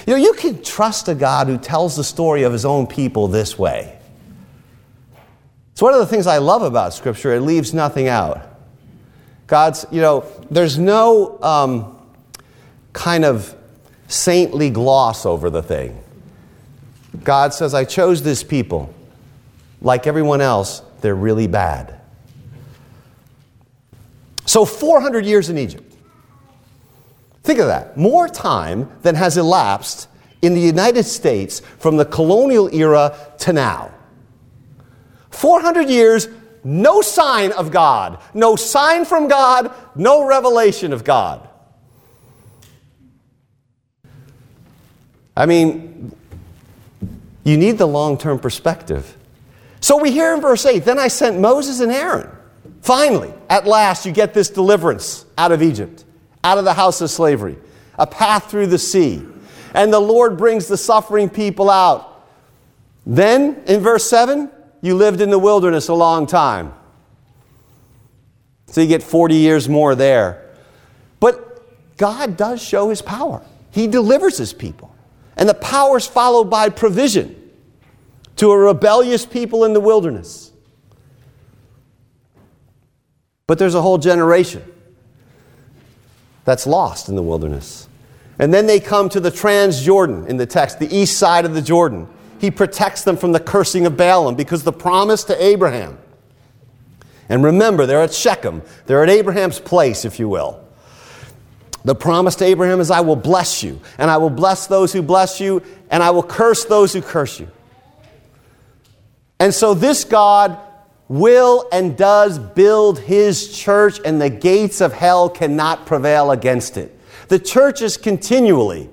You 0.06 0.14
know, 0.14 0.16
you 0.16 0.34
can 0.34 0.62
trust 0.62 1.08
a 1.08 1.14
God 1.14 1.46
who 1.46 1.56
tells 1.56 1.96
the 1.96 2.04
story 2.04 2.42
of 2.42 2.52
his 2.52 2.64
own 2.64 2.86
people 2.86 3.28
this 3.28 3.58
way. 3.58 3.98
It's 5.72 5.82
one 5.82 5.94
of 5.94 6.00
the 6.00 6.06
things 6.06 6.26
I 6.26 6.38
love 6.38 6.62
about 6.62 6.94
Scripture, 6.94 7.34
it 7.34 7.40
leaves 7.40 7.74
nothing 7.74 8.08
out. 8.08 8.42
God's, 9.46 9.84
you 9.90 10.00
know, 10.00 10.24
there's 10.50 10.78
no 10.78 11.40
um, 11.42 11.98
kind 12.92 13.24
of 13.24 13.54
saintly 14.08 14.70
gloss 14.70 15.26
over 15.26 15.50
the 15.50 15.62
thing. 15.62 16.00
God 17.22 17.54
says, 17.54 17.74
I 17.74 17.84
chose 17.84 18.22
this 18.22 18.42
people. 18.42 18.92
Like 19.80 20.06
everyone 20.06 20.40
else, 20.40 20.82
they're 21.04 21.14
really 21.14 21.46
bad. 21.46 22.00
So, 24.46 24.64
400 24.64 25.26
years 25.26 25.50
in 25.50 25.58
Egypt. 25.58 25.94
Think 27.42 27.58
of 27.58 27.66
that. 27.66 27.98
More 27.98 28.26
time 28.26 28.90
than 29.02 29.14
has 29.16 29.36
elapsed 29.36 30.08
in 30.40 30.54
the 30.54 30.62
United 30.62 31.04
States 31.04 31.60
from 31.78 31.98
the 31.98 32.06
colonial 32.06 32.74
era 32.74 33.14
to 33.40 33.52
now. 33.52 33.92
400 35.28 35.90
years, 35.90 36.26
no 36.64 37.02
sign 37.02 37.52
of 37.52 37.70
God, 37.70 38.18
no 38.32 38.56
sign 38.56 39.04
from 39.04 39.28
God, 39.28 39.74
no 39.94 40.26
revelation 40.26 40.94
of 40.94 41.04
God. 41.04 41.46
I 45.36 45.44
mean, 45.44 46.16
you 47.44 47.58
need 47.58 47.76
the 47.76 47.86
long 47.86 48.16
term 48.16 48.38
perspective. 48.38 49.18
So 49.84 49.98
we 49.98 50.12
hear 50.12 50.32
in 50.32 50.40
verse 50.40 50.64
8 50.64 50.82
Then 50.82 50.98
I 50.98 51.08
sent 51.08 51.38
Moses 51.38 51.80
and 51.80 51.92
Aaron. 51.92 52.30
Finally, 52.80 53.34
at 53.50 53.66
last, 53.66 54.06
you 54.06 54.12
get 54.12 54.32
this 54.32 54.48
deliverance 54.48 55.26
out 55.36 55.52
of 55.52 55.62
Egypt, 55.62 56.06
out 56.42 56.56
of 56.56 56.64
the 56.64 56.72
house 56.72 57.02
of 57.02 57.10
slavery, 57.10 57.58
a 57.98 58.06
path 58.06 58.50
through 58.50 58.68
the 58.68 58.78
sea. 58.78 59.22
And 59.74 59.92
the 59.92 60.00
Lord 60.00 60.38
brings 60.38 60.68
the 60.68 60.78
suffering 60.78 61.28
people 61.28 61.68
out. 61.68 62.26
Then, 63.04 63.62
in 63.66 63.82
verse 63.82 64.08
7, 64.08 64.50
you 64.80 64.94
lived 64.94 65.20
in 65.20 65.28
the 65.28 65.38
wilderness 65.38 65.88
a 65.88 65.94
long 65.94 66.26
time. 66.26 66.72
So 68.68 68.80
you 68.80 68.86
get 68.86 69.02
40 69.02 69.34
years 69.34 69.68
more 69.68 69.94
there. 69.94 70.50
But 71.20 71.98
God 71.98 72.38
does 72.38 72.62
show 72.62 72.88
his 72.88 73.02
power, 73.02 73.42
he 73.70 73.86
delivers 73.86 74.38
his 74.38 74.54
people. 74.54 74.94
And 75.36 75.46
the 75.46 75.52
power 75.52 75.98
is 75.98 76.06
followed 76.06 76.44
by 76.44 76.70
provision 76.70 77.43
to 78.36 78.50
a 78.50 78.58
rebellious 78.58 79.24
people 79.24 79.64
in 79.64 79.72
the 79.72 79.80
wilderness. 79.80 80.52
But 83.46 83.58
there's 83.58 83.74
a 83.74 83.82
whole 83.82 83.98
generation 83.98 84.64
that's 86.44 86.66
lost 86.66 87.08
in 87.08 87.14
the 87.14 87.22
wilderness. 87.22 87.88
And 88.38 88.52
then 88.52 88.66
they 88.66 88.80
come 88.80 89.08
to 89.10 89.20
the 89.20 89.30
Transjordan 89.30 90.28
in 90.28 90.36
the 90.36 90.46
text, 90.46 90.78
the 90.78 90.94
east 90.94 91.18
side 91.18 91.44
of 91.44 91.54
the 91.54 91.62
Jordan 91.62 92.08
he 92.44 92.50
protects 92.50 93.04
them 93.04 93.16
from 93.16 93.32
the 93.32 93.40
cursing 93.40 93.86
of 93.86 93.96
Balaam 93.96 94.34
because 94.34 94.64
the 94.64 94.72
promise 94.72 95.24
to 95.24 95.42
Abraham. 95.42 95.98
And 97.30 97.42
remember, 97.42 97.86
they're 97.86 98.02
at 98.02 98.12
Shechem. 98.12 98.60
They're 98.84 99.02
at 99.02 99.08
Abraham's 99.08 99.58
place, 99.58 100.04
if 100.04 100.18
you 100.18 100.28
will. 100.28 100.62
The 101.86 101.94
promise 101.94 102.34
to 102.36 102.44
Abraham 102.44 102.80
is, 102.80 102.90
I 102.90 103.00
will 103.00 103.16
bless 103.16 103.62
you, 103.62 103.80
and 103.96 104.10
I 104.10 104.18
will 104.18 104.28
bless 104.28 104.66
those 104.66 104.92
who 104.92 105.00
bless 105.00 105.40
you, 105.40 105.62
and 105.90 106.02
I 106.02 106.10
will 106.10 106.22
curse 106.22 106.66
those 106.66 106.92
who 106.92 107.00
curse 107.00 107.40
you. 107.40 107.48
And 109.38 109.52
so 109.52 109.74
this 109.74 110.04
God 110.04 110.58
will 111.08 111.68
and 111.72 111.96
does 111.96 112.38
build 112.38 112.98
his 112.98 113.56
church, 113.56 114.00
and 114.04 114.20
the 114.20 114.30
gates 114.30 114.80
of 114.80 114.92
hell 114.92 115.28
cannot 115.28 115.86
prevail 115.86 116.30
against 116.30 116.76
it. 116.76 116.98
The 117.28 117.38
church 117.38 117.82
is 117.82 117.96
continually 117.96 118.88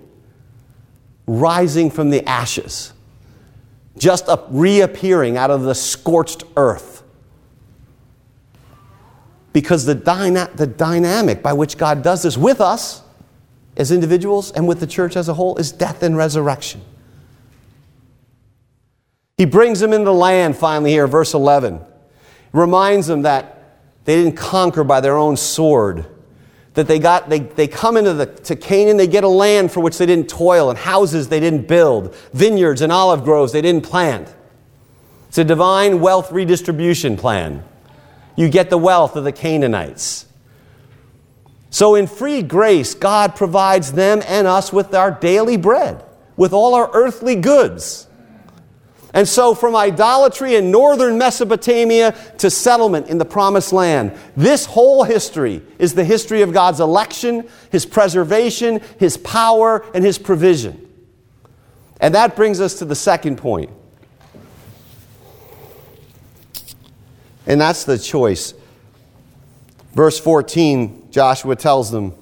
rising 1.27 1.89
from 1.89 2.09
the 2.09 2.27
ashes 2.27 2.93
just 3.97 4.27
a 4.27 4.43
reappearing 4.49 5.37
out 5.37 5.51
of 5.51 5.63
the 5.63 5.75
scorched 5.75 6.43
earth. 6.57 7.03
Because 9.53 9.85
the, 9.85 9.95
dyna- 9.95 10.49
the 10.55 10.67
dynamic 10.67 11.43
by 11.43 11.53
which 11.53 11.77
God 11.77 12.01
does 12.01 12.23
this 12.23 12.37
with 12.37 12.61
us 12.61 13.03
as 13.75 13.91
individuals 13.91 14.51
and 14.51 14.67
with 14.67 14.79
the 14.79 14.87
church 14.87 15.15
as 15.15 15.27
a 15.27 15.33
whole 15.33 15.57
is 15.57 15.71
death 15.71 16.03
and 16.03 16.15
resurrection. 16.15 16.81
He 19.41 19.45
brings 19.45 19.79
them 19.79 19.91
into 19.91 20.05
the 20.05 20.13
land 20.13 20.55
finally 20.55 20.91
here, 20.91 21.07
verse 21.07 21.33
11. 21.33 21.81
Reminds 22.53 23.07
them 23.07 23.23
that 23.23 23.79
they 24.05 24.15
didn't 24.15 24.37
conquer 24.37 24.83
by 24.83 25.01
their 25.01 25.17
own 25.17 25.35
sword. 25.35 26.05
That 26.75 26.87
they 26.87 26.99
got 26.99 27.27
they, 27.27 27.39
they 27.39 27.67
come 27.67 27.97
into 27.97 28.13
the 28.13 28.27
to 28.27 28.55
Canaan, 28.55 28.97
they 28.97 29.07
get 29.07 29.23
a 29.23 29.27
land 29.27 29.71
for 29.71 29.79
which 29.79 29.97
they 29.97 30.05
didn't 30.05 30.29
toil, 30.29 30.69
and 30.69 30.77
houses 30.77 31.29
they 31.29 31.39
didn't 31.39 31.67
build, 31.67 32.15
vineyards 32.33 32.81
and 32.81 32.91
olive 32.91 33.23
groves 33.23 33.51
they 33.51 33.63
didn't 33.63 33.83
plant. 33.83 34.31
It's 35.29 35.39
a 35.39 35.43
divine 35.43 36.01
wealth 36.01 36.31
redistribution 36.31 37.17
plan. 37.17 37.63
You 38.35 38.47
get 38.47 38.69
the 38.69 38.77
wealth 38.77 39.15
of 39.15 39.23
the 39.23 39.31
Canaanites. 39.31 40.27
So, 41.71 41.95
in 41.95 42.05
free 42.05 42.43
grace, 42.43 42.93
God 42.93 43.35
provides 43.35 43.93
them 43.93 44.21
and 44.27 44.45
us 44.45 44.71
with 44.71 44.93
our 44.93 45.09
daily 45.09 45.57
bread, 45.57 46.05
with 46.37 46.53
all 46.53 46.75
our 46.75 46.91
earthly 46.93 47.35
goods. 47.35 48.07
And 49.13 49.27
so, 49.27 49.53
from 49.53 49.75
idolatry 49.75 50.55
in 50.55 50.71
northern 50.71 51.17
Mesopotamia 51.17 52.13
to 52.37 52.49
settlement 52.49 53.07
in 53.07 53.17
the 53.17 53.25
promised 53.25 53.73
land, 53.73 54.17
this 54.37 54.65
whole 54.65 55.03
history 55.03 55.61
is 55.79 55.93
the 55.93 56.05
history 56.05 56.43
of 56.43 56.53
God's 56.53 56.79
election, 56.79 57.49
His 57.71 57.85
preservation, 57.85 58.81
His 58.99 59.17
power, 59.17 59.85
and 59.93 60.05
His 60.05 60.17
provision. 60.17 60.87
And 61.99 62.15
that 62.15 62.35
brings 62.35 62.61
us 62.61 62.75
to 62.75 62.85
the 62.85 62.95
second 62.95 63.37
point. 63.37 63.69
And 67.45 67.59
that's 67.59 67.83
the 67.83 67.99
choice. 67.99 68.53
Verse 69.93 70.19
14 70.19 71.11
Joshua 71.11 71.57
tells 71.57 71.91
them, 71.91 72.15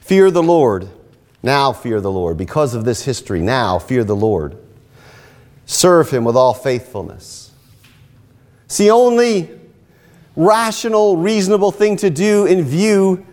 Fear 0.00 0.30
the 0.30 0.42
Lord. 0.42 0.88
Now 1.42 1.72
fear 1.72 2.00
the 2.00 2.10
Lord. 2.10 2.38
Because 2.38 2.74
of 2.74 2.84
this 2.84 3.04
history, 3.04 3.40
now 3.40 3.78
fear 3.78 4.04
the 4.04 4.16
Lord. 4.16 4.56
Serve 5.70 6.10
him 6.10 6.24
with 6.24 6.34
all 6.34 6.52
faithfulness. 6.52 7.52
It's 8.64 8.76
the 8.76 8.90
only 8.90 9.48
rational, 10.34 11.16
reasonable 11.16 11.70
thing 11.70 11.96
to 11.98 12.10
do 12.10 12.44
in 12.44 12.64
view 12.64 13.24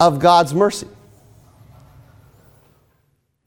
of 0.00 0.20
God's 0.20 0.54
mercy. 0.54 0.88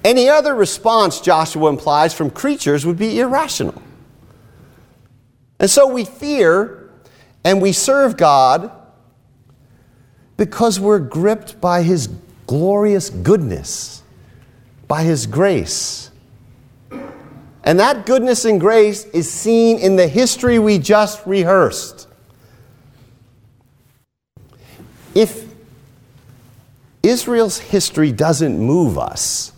Any 0.04 0.30
other 0.30 0.54
response, 0.54 1.22
Joshua 1.22 1.70
implies, 1.70 2.14
from 2.14 2.30
creatures 2.30 2.86
would 2.86 3.00
be 3.00 3.20
irrational. 3.20 3.82
And 5.60 5.72
so 5.72 5.88
we 5.88 6.06
fear 6.06 6.92
and 7.44 7.64
we 7.64 7.72
serve 7.72 8.16
God 8.16 8.72
because 10.38 10.80
we're 10.80 11.00
gripped 11.00 11.60
by 11.60 11.82
His 11.82 12.10
glorious 12.46 13.10
goodness, 13.10 14.04
by 14.88 15.02
His 15.02 15.26
grace. 15.26 16.12
And 17.70 17.80
that 17.80 18.08
goodness 18.08 18.46
and 18.46 18.60
grace 18.60 19.06
is 19.06 19.32
seen 19.32 19.78
in 19.78 19.96
the 19.96 20.08
history 20.08 20.58
we 20.58 20.80
just 20.80 21.24
rehearsed. 21.28 22.08
If 25.14 25.48
Israel's 27.04 27.60
history 27.60 28.12
doesn't 28.12 28.58
move 28.58 28.98
us, 28.98 29.52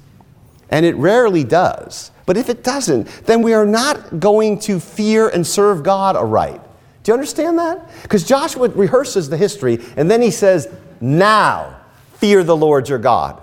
and 0.70 0.86
it 0.86 0.98
rarely 0.98 1.46
does, 1.46 2.12
but 2.26 2.36
if 2.36 2.50
it 2.50 2.66
doesn't, 2.66 3.08
then 3.28 3.42
we 3.44 3.54
are 3.54 3.66
not 3.66 4.20
going 4.20 4.60
to 4.60 4.82
fear 4.82 5.30
and 5.30 5.48
serve 5.48 5.82
God 5.82 6.18
aright. 6.18 6.60
Do 7.04 7.12
you 7.12 7.14
understand 7.14 7.60
that? 7.60 7.90
Because 8.02 8.26
Joshua 8.26 8.68
rehearses 8.68 9.30
the 9.30 9.38
history 9.38 9.80
and 9.96 10.12
then 10.12 10.22
he 10.22 10.32
says, 10.32 10.68
Now 11.00 11.80
fear 12.16 12.44
the 12.44 12.58
Lord 12.58 12.90
your 12.90 13.00
God. 13.00 13.42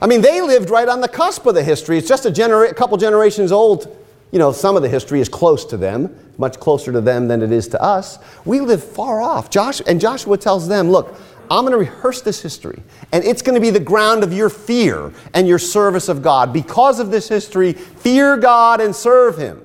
I 0.00 0.06
mean, 0.06 0.20
they 0.20 0.40
lived 0.40 0.70
right 0.70 0.88
on 0.88 1.00
the 1.00 1.08
cusp 1.08 1.46
of 1.46 1.54
the 1.54 1.62
history. 1.62 1.98
It's 1.98 2.08
just 2.08 2.24
a, 2.26 2.30
genera- 2.30 2.70
a 2.70 2.74
couple 2.74 2.96
generations 2.96 3.52
old. 3.52 3.94
You 4.30 4.38
know, 4.38 4.52
some 4.52 4.76
of 4.76 4.82
the 4.82 4.88
history 4.88 5.20
is 5.20 5.28
close 5.28 5.64
to 5.66 5.76
them, 5.76 6.14
much 6.36 6.60
closer 6.60 6.92
to 6.92 7.00
them 7.00 7.28
than 7.28 7.42
it 7.42 7.50
is 7.50 7.68
to 7.68 7.82
us. 7.82 8.18
We 8.44 8.60
live 8.60 8.84
far 8.84 9.20
off. 9.20 9.50
Josh, 9.50 9.80
and 9.86 10.00
Joshua 10.00 10.36
tells 10.36 10.68
them, 10.68 10.90
Look, 10.90 11.18
I'm 11.50 11.64
going 11.64 11.72
to 11.72 11.78
rehearse 11.78 12.20
this 12.20 12.42
history, 12.42 12.82
and 13.10 13.24
it's 13.24 13.40
going 13.40 13.54
to 13.54 13.60
be 13.60 13.70
the 13.70 13.80
ground 13.80 14.22
of 14.22 14.34
your 14.34 14.50
fear 14.50 15.12
and 15.32 15.48
your 15.48 15.58
service 15.58 16.10
of 16.10 16.22
God. 16.22 16.52
Because 16.52 17.00
of 17.00 17.10
this 17.10 17.28
history, 17.28 17.72
fear 17.72 18.36
God 18.36 18.82
and 18.82 18.94
serve 18.94 19.38
Him. 19.38 19.64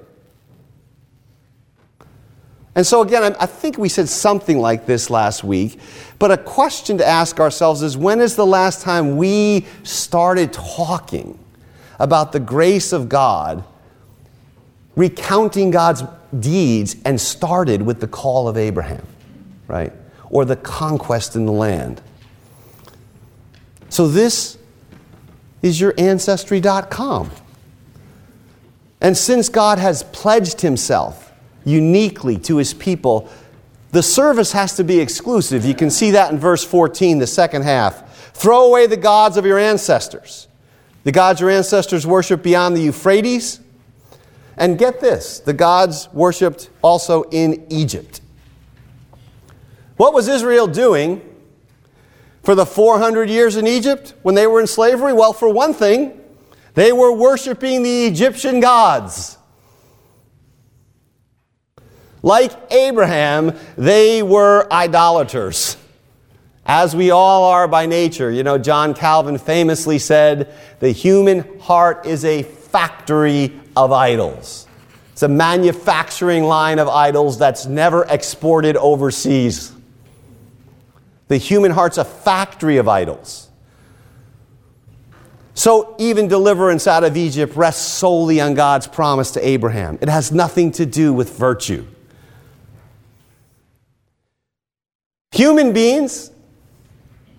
And 2.76 2.86
so, 2.86 3.02
again, 3.02 3.36
I 3.40 3.46
think 3.46 3.78
we 3.78 3.88
said 3.88 4.10
something 4.10 4.58
like 4.58 4.88
this 4.88 5.10
last 5.10 5.44
week, 5.44 5.80
but 6.18 6.32
a 6.32 6.38
question 6.38 6.98
to 6.98 7.08
ask 7.08 7.40
ourselves 7.40 7.84
is 7.84 7.96
when 7.96 8.20
is 8.20 8.36
the 8.36 8.46
last 8.46 8.82
time 8.82 9.16
we 9.18 9.66
started 9.84 10.52
talking 10.54 11.38
about 12.00 12.32
the 12.32 12.40
grace 12.40 12.92
of 12.92 13.10
God, 13.10 13.64
recounting 14.96 15.70
God's 15.70 16.04
deeds, 16.40 16.96
and 17.06 17.22
started 17.22 17.84
with 17.84 18.00
the 18.00 18.08
call 18.08 18.48
of 18.48 18.58
Abraham, 18.58 19.06
right? 19.68 19.94
Or 20.32 20.44
the 20.44 20.56
conquest 20.56 21.36
in 21.36 21.46
the 21.46 21.52
land. 21.52 22.02
So, 23.90 24.08
this 24.08 24.58
is 25.62 25.80
your 25.80 25.94
Ancestry.com. 26.00 27.30
And 29.00 29.16
since 29.16 29.50
God 29.50 29.78
has 29.78 30.02
pledged 30.02 30.62
Himself, 30.62 31.23
uniquely 31.66 32.38
to 32.40 32.58
his 32.58 32.74
people, 32.74 33.30
the 33.92 34.04
service 34.04 34.52
has 34.52 34.76
to 34.78 34.84
be 34.84 35.00
exclusive. 35.00 35.66
You 35.66 35.76
can 35.76 35.90
see 35.90 36.12
that 36.12 36.32
in 36.32 36.40
verse 36.40 36.64
14, 36.64 37.20
the 37.20 37.28
second 37.28 37.62
half. 37.62 38.34
Throw 38.34 38.66
away 38.66 38.88
the 38.88 38.98
gods 38.98 39.38
of 39.38 39.46
your 39.46 39.60
ancestors, 39.60 40.48
the 41.04 41.12
gods 41.12 41.40
your 41.40 41.50
ancestors 41.50 42.06
worshiped 42.08 42.44
beyond 42.44 42.76
the 42.76 42.82
Euphrates. 42.82 43.60
And 44.58 44.78
get 44.78 45.00
this 45.00 45.40
the 45.40 45.54
gods 45.54 46.10
worshiped 46.14 46.70
also 46.82 47.24
in 47.24 47.66
Egypt. 47.70 48.22
What 49.98 50.14
was 50.14 50.28
Israel 50.28 50.68
doing 50.68 51.22
for 52.42 52.56
the 52.56 52.66
400 52.66 53.30
years 53.30 53.56
in 53.56 53.68
Egypt 53.68 54.14
when 54.22 54.36
they 54.36 54.48
were 54.48 54.60
in 54.60 54.68
slavery? 54.68 55.14
Well, 55.14 55.34
for 55.34 55.50
one 55.50 55.74
thing, 55.74 56.20
they 56.74 56.92
were 56.92 57.12
worshiping 57.12 57.84
the 57.84 58.06
Egyptian 58.06 58.60
gods. 58.60 59.38
Like 62.24 62.54
Abraham, 62.72 63.54
they 63.78 64.24
were 64.24 64.66
idolaters, 64.72 65.76
as 66.66 66.96
we 66.96 67.12
all 67.12 67.44
are 67.52 67.68
by 67.68 67.86
nature. 67.86 68.32
You 68.32 68.44
know, 68.44 68.58
John 68.58 68.94
Calvin 68.94 69.38
famously 69.38 70.00
said, 70.00 70.56
The 70.80 70.92
human 70.92 71.60
heart 71.60 72.06
is 72.06 72.24
a 72.24 72.44
factory 72.44 73.60
of 73.76 73.92
idols. 73.92 74.68
It's 75.12 75.24
a 75.24 75.28
manufacturing 75.28 76.46
line 76.46 76.80
of 76.80 76.88
idols 76.88 77.38
that's 77.38 77.66
never 77.66 78.06
exported 78.06 78.78
overseas. 78.78 79.74
The 81.28 81.38
human 81.38 81.72
heart's 81.72 81.98
a 81.98 82.06
factory 82.06 82.78
of 82.78 82.88
idols. 82.88 83.50
So, 85.56 85.96
even 86.00 86.30
deliverance 86.30 86.88
out 86.88 87.04
of 87.04 87.18
Egypt 87.18 87.56
rests 87.56 87.86
solely 87.86 88.40
on 88.42 88.54
God's 88.54 88.88
promise 88.88 89.32
to 89.32 89.46
Abraham. 89.46 90.00
It 90.02 90.10
has 90.10 90.32
nothing 90.32 90.72
to 90.74 90.86
do 90.86 91.14
with 91.14 91.38
virtue. 91.38 91.86
Human 95.34 95.74
beings, 95.74 96.30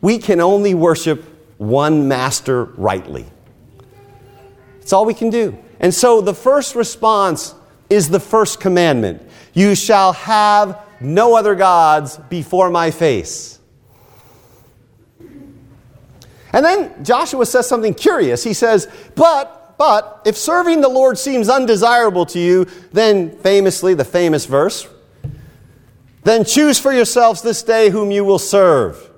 we 0.00 0.18
can 0.18 0.40
only 0.40 0.74
worship 0.74 1.22
one 1.58 2.08
master 2.08 2.64
rightly. 2.64 3.24
That's 4.80 4.92
all 4.92 5.04
we 5.04 5.14
can 5.14 5.30
do. 5.30 5.56
And 5.78 5.94
so 5.94 6.20
the 6.20 6.34
first 6.34 6.74
response 6.74 7.54
is 7.88 8.08
the 8.08 8.18
first 8.18 8.58
commandment 8.58 9.22
You 9.54 9.76
shall 9.76 10.12
have 10.14 10.80
no 11.00 11.36
other 11.36 11.54
gods 11.54 12.16
before 12.28 12.68
my 12.68 12.90
face. 12.90 13.60
And 16.52 16.64
then 16.64 17.04
Joshua 17.04 17.46
says 17.46 17.68
something 17.68 17.94
curious. 17.94 18.42
He 18.42 18.54
says, 18.54 18.88
But, 19.14 19.76
but, 19.78 20.22
if 20.24 20.36
serving 20.36 20.80
the 20.80 20.88
Lord 20.88 21.16
seems 21.16 21.48
undesirable 21.48 22.26
to 22.26 22.40
you, 22.40 22.66
then 22.92 23.38
famously, 23.38 23.94
the 23.94 24.04
famous 24.04 24.46
verse, 24.46 24.88
then 26.24 26.44
choose 26.44 26.78
for 26.78 26.92
yourselves 26.92 27.42
this 27.42 27.62
day 27.62 27.90
whom 27.90 28.10
you 28.10 28.24
will 28.24 28.38
serve. 28.38 29.10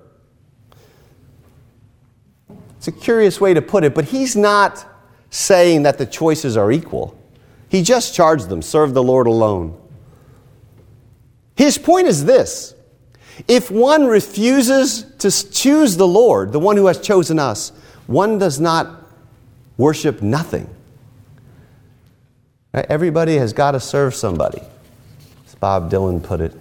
It's 2.77 2.89
a 2.89 2.93
curious 2.93 3.41
way 3.41 3.55
to 3.55 3.63
put 3.63 3.85
it, 3.85 3.95
but 3.95 4.07
he's 4.07 4.37
not 4.37 4.85
saying 5.31 5.85
that 5.85 5.99
the 5.99 6.07
choices 6.07 6.57
are 6.57 6.71
equal. 6.71 7.19
He 7.69 7.83
just 7.83 8.15
charged 8.15 8.49
them 8.49 8.63
serve 8.63 8.95
the 8.95 9.03
Lord 9.03 9.27
alone. 9.27 9.81
His 11.57 11.79
point 11.79 12.07
is 12.07 12.25
this 12.25 12.75
if 13.49 13.71
one 13.71 14.07
refuses 14.07 15.05
to 15.19 15.31
choose 15.31 15.97
the 15.97 16.07
Lord, 16.07 16.53
the 16.53 16.61
one 16.61 16.77
who 16.77 16.87
has 16.87 17.01
chosen 17.01 17.39
us, 17.39 17.71
one 18.07 18.39
does 18.39 18.61
not 18.61 19.05
worship 19.77 20.23
nothing. 20.23 20.69
Everybody 22.73 23.37
has 23.37 23.53
got 23.53 23.73
to 23.73 23.81
serve 23.81 24.15
somebody, 24.15 24.61
as 25.47 25.55
Bob 25.55 25.91
Dylan 25.91 26.23
put 26.23 26.41
it. 26.41 26.53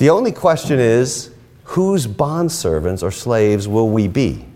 The 0.00 0.08
only 0.08 0.32
question 0.32 0.78
is 0.78 1.30
whose 1.64 2.06
bondservants 2.06 3.02
or 3.02 3.10
slaves 3.10 3.68
will 3.68 3.90
we 3.90 4.08
be? 4.08 4.46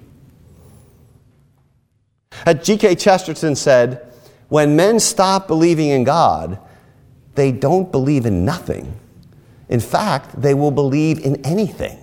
Uh, 2.46 2.54
G.K. 2.54 2.94
Chesterton 2.94 3.54
said, 3.54 4.10
when 4.48 4.74
men 4.74 4.98
stop 4.98 5.46
believing 5.46 5.90
in 5.90 6.02
God, 6.02 6.58
they 7.34 7.52
don't 7.52 7.92
believe 7.92 8.24
in 8.24 8.46
nothing. 8.46 8.98
In 9.68 9.80
fact, 9.80 10.40
they 10.40 10.54
will 10.54 10.70
believe 10.70 11.18
in 11.18 11.44
anything. 11.44 11.98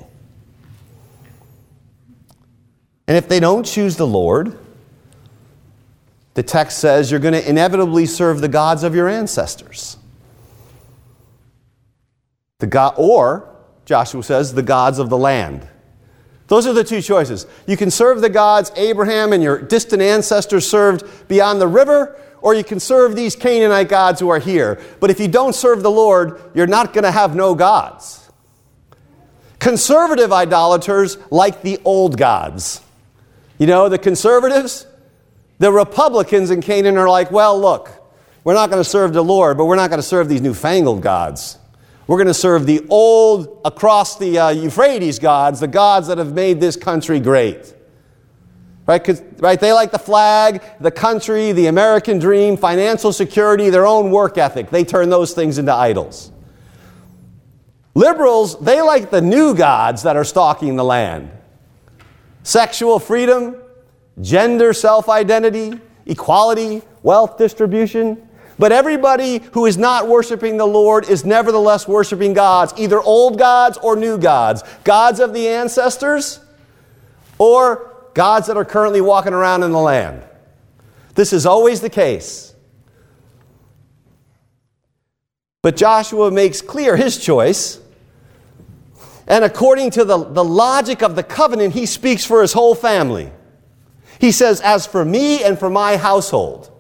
And 3.08 3.18
if 3.18 3.28
they 3.28 3.40
don't 3.40 3.66
choose 3.66 3.98
the 3.98 4.06
Lord, 4.06 4.56
the 6.36 6.44
text 6.44 6.78
says 6.78 7.10
you're 7.10 7.20
going 7.20 7.34
to 7.34 7.50
inevitably 7.50 8.06
serve 8.06 8.40
the 8.40 8.48
gods 8.48 8.84
of 8.84 8.94
your 8.94 9.10
ancestors. 9.10 9.98
The 12.62 12.68
God, 12.68 12.94
or, 12.96 13.50
Joshua 13.86 14.22
says, 14.24 14.54
the 14.54 14.62
gods 14.62 15.00
of 15.00 15.10
the 15.10 15.18
land. 15.18 15.68
Those 16.46 16.68
are 16.68 16.74
the 16.74 16.84
two 16.84 17.02
choices. 17.02 17.48
You 17.66 17.76
can 17.76 17.90
serve 17.90 18.22
the 18.22 18.30
gods 18.30 18.72
Abraham 18.76 19.34
and 19.34 19.42
your 19.42 19.60
distant 19.60 20.00
ancestors 20.00 20.70
served 20.70 21.28
beyond 21.28 21.60
the 21.60 21.68
river, 21.68 22.20
or 22.40 22.54
you 22.54 22.64
can 22.64 22.80
serve 22.80 23.16
these 23.16 23.36
Canaanite 23.36 23.90
gods 23.90 24.20
who 24.20 24.30
are 24.30 24.38
here. 24.38 24.80
But 25.00 25.10
if 25.10 25.20
you 25.20 25.28
don't 25.28 25.56
serve 25.56 25.82
the 25.82 25.90
Lord, 25.90 26.40
you're 26.54 26.68
not 26.68 26.94
going 26.94 27.04
to 27.04 27.12
have 27.12 27.36
no 27.36 27.56
gods. 27.56 28.30
Conservative 29.58 30.32
idolaters 30.32 31.18
like 31.32 31.64
the 31.64 31.80
old 31.84 32.16
gods. 32.16 32.82
You 33.58 33.66
know, 33.66 33.90
the 33.90 33.98
conservatives, 33.98 34.86
the 35.58 35.72
Republicans 35.72 36.52
in 36.52 36.62
Canaan 36.62 36.98
are 36.98 37.10
like, 37.10 37.32
well, 37.32 37.60
look, 37.60 37.90
we're 38.44 38.54
not 38.54 38.70
going 38.70 38.84
to 38.84 38.88
serve 38.88 39.14
the 39.14 39.24
Lord, 39.24 39.58
but 39.58 39.66
we're 39.66 39.76
not 39.78 39.90
going 39.90 40.02
to 40.02 40.08
serve 40.08 40.30
these 40.30 40.42
newfangled 40.42 41.02
gods. 41.02 41.58
We're 42.08 42.18
going 42.18 42.28
to 42.28 42.34
serve 42.34 42.66
the 42.66 42.86
old, 42.90 43.62
across 43.64 44.18
the 44.18 44.38
uh, 44.38 44.50
Euphrates 44.50 45.20
gods, 45.20 45.60
the 45.60 45.68
gods 45.68 46.08
that 46.08 46.18
have 46.18 46.34
made 46.34 46.60
this 46.60 46.76
country 46.76 47.20
great. 47.20 47.74
Right? 48.88 49.22
right? 49.38 49.60
They 49.60 49.74
like 49.74 49.92
the 49.92 50.00
flag, 50.00 50.62
the 50.80 50.92
country, 50.92 51.52
the 51.52 51.68
American 51.68 52.20
dream, 52.20 52.58
financial 52.58 53.14
security, 53.14 53.70
their 53.70 53.86
own 53.86 54.12
work 54.12 54.38
ethic. 54.38 54.70
They 54.70 54.84
turn 54.84 55.10
those 55.10 55.34
things 55.34 55.58
into 55.58 55.74
idols. 55.74 56.32
Liberals, 57.94 58.60
they 58.60 58.82
like 58.82 59.12
the 59.12 59.22
new 59.22 59.54
gods 59.54 60.04
that 60.04 60.16
are 60.16 60.24
stalking 60.24 60.76
the 60.76 60.84
land 60.84 61.30
sexual 62.44 62.98
freedom, 63.00 63.56
gender 64.20 64.74
self 64.74 65.10
identity, 65.10 65.80
equality, 66.06 66.82
wealth 67.04 67.38
distribution. 67.38 68.28
But 68.62 68.72
everybody 68.72 69.42
who 69.54 69.66
is 69.66 69.76
not 69.76 70.08
worshiping 70.08 70.58
the 70.58 70.68
Lord 70.68 71.10
is 71.10 71.26
nevertheless 71.26 71.88
worshiping 71.88 72.36
gods, 72.36 72.72
either 72.78 73.02
old 73.02 73.40
gods 73.40 73.80
or 73.80 73.96
new 73.96 74.20
gods, 74.20 74.62
gods 74.84 75.20
of 75.20 75.34
the 75.34 75.48
ancestors 75.48 76.40
or 77.40 77.92
gods 78.14 78.46
that 78.46 78.58
are 78.58 78.64
currently 78.64 79.02
walking 79.02 79.34
around 79.34 79.64
in 79.64 79.72
the 79.72 79.80
land. 79.80 80.22
This 81.16 81.34
is 81.34 81.48
always 81.48 81.82
the 81.82 81.90
case. 81.90 82.54
But 85.64 85.76
Joshua 85.76 86.30
makes 86.30 86.62
clear 86.62 86.96
his 86.96 87.18
choice. 87.18 87.80
And 89.26 89.44
according 89.44 89.90
to 89.92 90.06
the, 90.06 90.24
the 90.24 90.44
logic 90.44 91.02
of 91.02 91.16
the 91.16 91.24
covenant, 91.24 91.74
he 91.74 91.88
speaks 91.88 92.26
for 92.26 92.44
his 92.44 92.54
whole 92.54 92.76
family. 92.76 93.32
He 94.20 94.32
says, 94.32 94.62
As 94.62 94.86
for 94.86 95.04
me 95.04 95.44
and 95.44 95.58
for 95.58 95.72
my 95.72 95.98
household, 95.98 96.71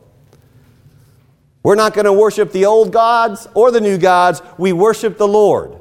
we're 1.63 1.76
not 1.76 1.93
going 1.93 2.06
to 2.06 2.13
worship 2.13 2.52
the 2.52 2.65
old 2.65 2.91
gods 2.91 3.47
or 3.54 3.71
the 3.71 3.82
new 3.82 3.97
gods, 3.97 4.41
we 4.58 4.74
worship 4.74 5.17
the 5.17 5.28
Lord. 5.28 5.80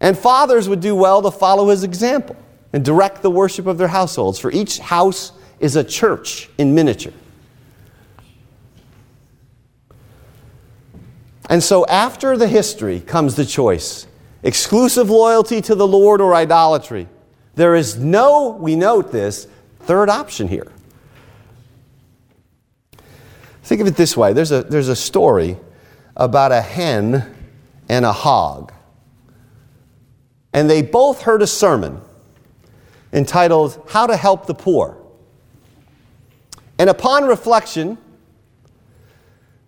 And 0.00 0.16
fathers 0.16 0.68
would 0.68 0.80
do 0.80 0.94
well 0.94 1.22
to 1.22 1.30
follow 1.30 1.68
his 1.68 1.82
example 1.82 2.36
and 2.72 2.84
direct 2.84 3.22
the 3.22 3.30
worship 3.30 3.66
of 3.66 3.78
their 3.78 3.88
households, 3.88 4.38
for 4.38 4.50
each 4.50 4.78
house 4.78 5.32
is 5.60 5.76
a 5.76 5.84
church 5.84 6.48
in 6.58 6.74
miniature. 6.74 7.12
And 11.48 11.62
so, 11.62 11.86
after 11.86 12.36
the 12.36 12.48
history 12.48 13.00
comes 13.00 13.36
the 13.36 13.44
choice 13.44 14.06
exclusive 14.44 15.10
loyalty 15.10 15.60
to 15.62 15.74
the 15.74 15.86
Lord 15.86 16.20
or 16.20 16.34
idolatry. 16.34 17.08
There 17.56 17.74
is 17.74 17.96
no, 17.96 18.50
we 18.50 18.76
note 18.76 19.10
this, 19.10 19.48
third 19.80 20.08
option 20.10 20.46
here. 20.46 20.70
Think 23.64 23.80
of 23.80 23.86
it 23.86 23.96
this 23.96 24.14
way 24.14 24.34
there's 24.34 24.52
a, 24.52 24.62
there's 24.62 24.88
a 24.88 24.96
story 24.96 25.56
about 26.16 26.52
a 26.52 26.60
hen 26.60 27.34
and 27.88 28.04
a 28.04 28.12
hog. 28.12 28.72
And 30.52 30.68
they 30.70 30.82
both 30.82 31.22
heard 31.22 31.40
a 31.42 31.46
sermon 31.46 32.00
entitled 33.12 33.82
How 33.88 34.06
to 34.06 34.16
Help 34.16 34.46
the 34.46 34.54
Poor. 34.54 34.98
And 36.78 36.90
upon 36.90 37.24
reflection, 37.24 37.96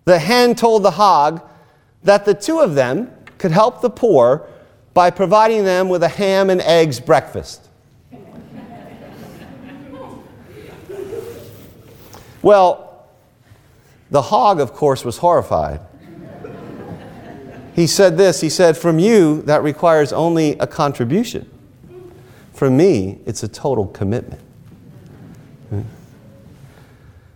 the 0.05 0.19
hen 0.19 0.55
told 0.55 0.83
the 0.83 0.93
hog 0.93 1.43
that 2.03 2.25
the 2.27 2.35
two 2.35 2.61
of 2.61 2.75
them 2.75 3.11
could 3.39 3.51
help 3.51 3.81
the 3.81 3.91
poor 3.91 4.47
by 4.93 5.11
providing 5.11 5.65
them 5.65 5.89
with 5.89 6.03
a 6.03 6.09
ham 6.09 6.51
and 6.51 6.61
eggs 6.61 7.01
breakfast. 7.01 7.69
Well, 12.43 12.86
the 14.11 14.23
hog, 14.23 14.61
of 14.61 14.73
course, 14.73 15.05
was 15.05 15.19
horrified. 15.19 15.81
He 17.75 17.87
said 17.87 18.17
this 18.17 18.41
He 18.41 18.49
said, 18.49 18.77
From 18.77 18.99
you, 18.99 19.43
that 19.43 19.63
requires 19.63 20.13
only 20.13 20.53
a 20.59 20.67
contribution. 20.67 21.51
From 22.53 22.77
me, 22.77 23.21
it's 23.27 23.43
a 23.43 23.49
total 23.49 23.87
commitment. 23.89 24.41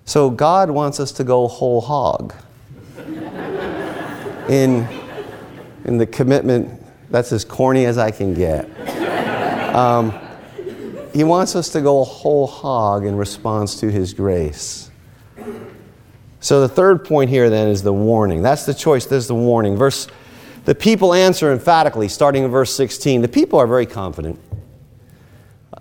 So 0.07 0.29
God 0.29 0.71
wants 0.71 0.99
us 0.99 1.13
to 1.13 1.25
go 1.25 1.47
whole 1.47 1.81
hog 1.81 2.35
in, 4.49 4.89
in 5.85 5.99
the 5.99 6.07
commitment. 6.07 6.83
That's 7.11 7.31
as 7.31 7.45
corny 7.45 7.85
as 7.85 7.97
I 7.97 8.11
can 8.11 8.35
get. 8.35 8.67
Um, 9.73 10.13
he 11.13 11.23
wants 11.23 11.55
us 11.55 11.69
to 11.69 11.81
go 11.81 12.03
whole 12.03 12.49
hog 12.49 13.05
in 13.05 13.15
response 13.17 13.79
to 13.81 13.91
his 13.91 14.13
grace. 14.13 14.90
So 16.41 16.61
the 16.61 16.69
third 16.69 17.05
point 17.05 17.31
here 17.31 17.51
then 17.51 17.69
is 17.69 17.83
the 17.83 17.93
warning. 17.93 18.43
That's 18.43 18.65
the 18.65 18.75
choice. 18.75 19.07
There's 19.07 19.29
the 19.29 19.35
warning. 19.35 19.77
Verse 19.77 20.09
the 20.65 20.75
people 20.75 21.15
answer 21.15 21.53
emphatically, 21.53 22.09
starting 22.09 22.45
in 22.45 22.51
verse 22.51 22.75
16. 22.75 23.23
The 23.23 23.29
people 23.29 23.59
are 23.59 23.67
very 23.67 23.87
confident. 23.87 24.39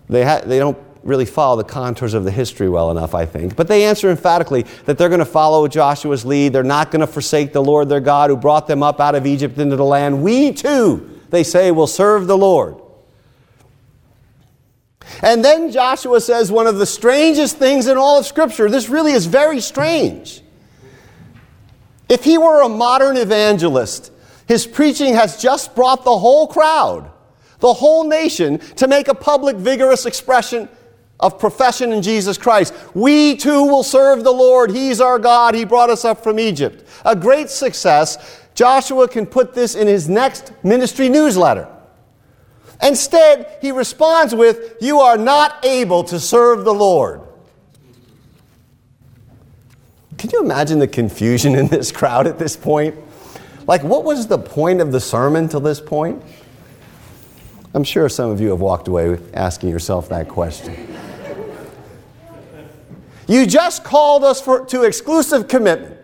They, 0.08 0.24
ha- 0.24 0.42
they 0.46 0.58
don't 0.58 0.78
really 1.04 1.26
follow 1.26 1.58
the 1.58 1.64
contours 1.64 2.14
of 2.14 2.24
the 2.24 2.32
history 2.32 2.70
well 2.70 2.92
enough, 2.92 3.14
I 3.14 3.26
think. 3.26 3.56
But 3.56 3.68
they 3.68 3.84
answer 3.86 4.10
emphatically 4.10 4.64
that 4.86 4.98
they're 4.98 5.10
going 5.10 5.20
to 5.20 5.26
follow 5.26 5.68
Joshua's 5.68 6.26
lead. 6.26 6.54
They're 6.54 6.64
not 6.64 6.92
going 6.92 7.02
to 7.02 7.08
forsake 7.08 7.54
the 7.54 7.62
Lord 7.62 7.90
their 7.90 8.00
God 8.00 8.30
who 8.30 8.38
brought 8.38 8.68
them 8.68 8.84
up 8.84 9.00
out 9.00 9.16
of 9.16 9.26
Egypt 9.26 9.58
into 9.58 9.76
the 9.76 9.86
land. 9.86 10.24
We 10.24 10.54
too, 10.54 11.20
they 11.30 11.44
say, 11.44 11.72
will 11.72 11.88
serve 11.88 12.28
the 12.28 12.38
Lord. 12.38 12.82
And 15.22 15.44
then 15.44 15.72
Joshua 15.72 16.22
says 16.22 16.52
one 16.52 16.68
of 16.68 16.78
the 16.78 16.86
strangest 16.86 17.58
things 17.58 17.88
in 17.88 17.98
all 17.98 18.20
of 18.20 18.26
Scripture. 18.26 18.70
This 18.70 18.90
really 18.90 19.12
is 19.12 19.26
very 19.26 19.60
strange. 19.60 20.42
If 22.10 22.24
he 22.24 22.38
were 22.38 22.64
a 22.64 22.70
modern 22.70 23.18
evangelist, 23.18 24.12
his 24.48 24.66
preaching 24.66 25.14
has 25.14 25.40
just 25.40 25.76
brought 25.76 26.04
the 26.04 26.18
whole 26.18 26.48
crowd, 26.48 27.12
the 27.60 27.74
whole 27.74 28.04
nation, 28.04 28.58
to 28.78 28.88
make 28.88 29.08
a 29.08 29.14
public, 29.14 29.56
vigorous 29.56 30.08
expression 30.08 30.68
of 31.20 31.38
profession 31.38 31.92
in 31.94 32.02
Jesus 32.02 32.38
Christ. 32.38 32.74
We 32.96 33.36
too 33.36 33.66
will 33.66 33.84
serve 33.84 34.24
the 34.24 34.32
Lord. 34.32 34.72
He's 34.72 35.00
our 35.00 35.20
God. 35.20 35.54
He 35.54 35.66
brought 35.66 35.90
us 35.90 36.04
up 36.04 36.24
from 36.24 36.40
Egypt. 36.40 36.84
A 37.06 37.16
great 37.16 37.50
success. 37.50 38.40
Joshua 38.56 39.08
can 39.08 39.26
put 39.26 39.54
this 39.54 39.76
in 39.76 39.88
his 39.88 40.10
next 40.10 40.52
ministry 40.64 41.10
newsletter. 41.10 41.68
Instead, 42.82 43.58
he 43.62 43.72
responds 43.72 44.34
with, 44.34 44.78
You 44.82 45.00
are 45.00 45.18
not 45.18 45.64
able 45.64 46.04
to 46.06 46.20
serve 46.20 46.64
the 46.64 46.74
Lord. 46.74 47.22
Can 50.20 50.30
you 50.34 50.42
imagine 50.42 50.80
the 50.80 50.88
confusion 50.88 51.56
in 51.56 51.68
this 51.68 51.94
crowd 51.94 52.28
at 52.28 52.38
this 52.38 52.58
point? 52.58 52.94
Like, 53.68 53.84
what 53.84 54.04
was 54.04 54.28
the 54.28 54.38
point 54.38 54.82
of 54.82 54.92
the 54.92 55.00
sermon 55.00 55.48
till 55.48 55.62
this 55.62 55.80
point? 55.80 56.22
I'm 57.74 57.86
sure 57.86 58.10
some 58.10 58.30
of 58.30 58.42
you 58.42 58.50
have 58.50 58.60
walked 58.60 58.90
away 58.90 59.18
asking 59.34 59.70
yourself 59.70 60.10
that 60.10 60.28
question. 60.28 60.98
you 63.30 63.46
just 63.46 63.86
called 63.86 64.26
us 64.26 64.42
for, 64.42 64.66
to 64.66 64.84
exclusive 64.84 65.48
commitment. 65.48 65.96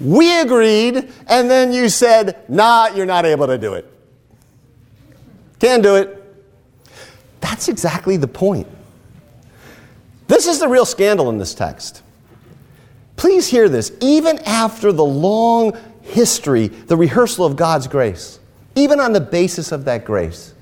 We 0.00 0.40
agreed, 0.40 1.12
and 1.26 1.50
then 1.50 1.74
you 1.74 1.90
said, 1.90 2.48
nah, 2.48 2.86
you're 2.94 3.04
not 3.04 3.26
able 3.26 3.48
to 3.48 3.58
do 3.58 3.74
it. 3.74 3.86
Can't 5.58 5.82
do 5.82 5.96
it. 5.96 6.18
That's 7.40 7.68
exactly 7.68 8.16
the 8.16 8.28
point. 8.28 8.66
This 10.26 10.46
is 10.46 10.58
the 10.58 10.68
real 10.68 10.86
scandal 10.86 11.28
in 11.28 11.36
this 11.36 11.52
text. 11.52 12.01
Please 13.16 13.46
hear 13.48 13.68
this. 13.68 13.92
Even 14.00 14.38
after 14.40 14.92
the 14.92 15.04
long 15.04 15.76
history, 16.02 16.68
the 16.68 16.96
rehearsal 16.96 17.46
of 17.46 17.56
God's 17.56 17.86
grace, 17.86 18.40
even 18.74 19.00
on 19.00 19.12
the 19.12 19.20
basis 19.20 19.72
of 19.72 19.84
that 19.84 20.04
grace, 20.04 20.54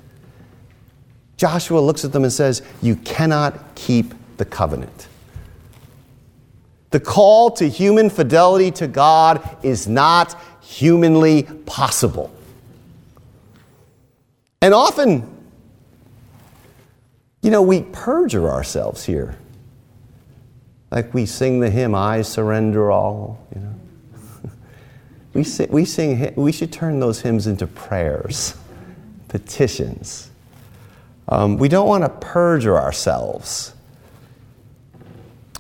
Joshua 1.37 1.81
looks 1.81 2.05
at 2.05 2.13
them 2.13 2.25
and 2.25 2.33
says, 2.33 2.63
You 2.83 2.97
cannot 2.97 3.75
keep 3.75 4.15
the 4.37 4.45
covenant. 4.45 5.09
The 6.91 7.01
call 7.01 7.53
to 7.53 7.69
human 7.69 8.11
fidelity 8.11 8.71
to 8.73 8.89
God 8.89 9.57
is 9.63 9.87
not 9.87 10.39
humanly 10.61 11.45
possible. 11.65 12.35
And 14.61 14.75
often, 14.75 15.37
you 17.43 17.51
know, 17.51 17.63
we 17.63 17.83
perjure 17.83 18.51
ourselves 18.51 19.05
here. 19.05 19.37
Like 20.91 21.15
we 21.15 21.27
sing 21.27 21.61
the 21.61 21.71
hymn, 21.71 21.95
I 21.95 22.23
surrender 22.23 22.91
all, 22.91 23.47
you 23.55 23.61
know. 23.61 23.75
we, 25.35 25.45
sing, 25.45 25.69
we, 25.71 25.85
sing, 25.85 26.35
we 26.35 26.53
should 26.53 26.73
turn 26.73 26.99
those 26.99 27.21
hymns 27.21 27.47
into 27.47 27.67
prayers, 27.67 28.57
petitions. 29.29 30.31
Um, 31.29 31.59
we 31.59 31.69
don't 31.69 31.87
want 31.87 32.03
to 32.03 32.09
perjure 32.09 32.77
ourselves. 32.77 33.73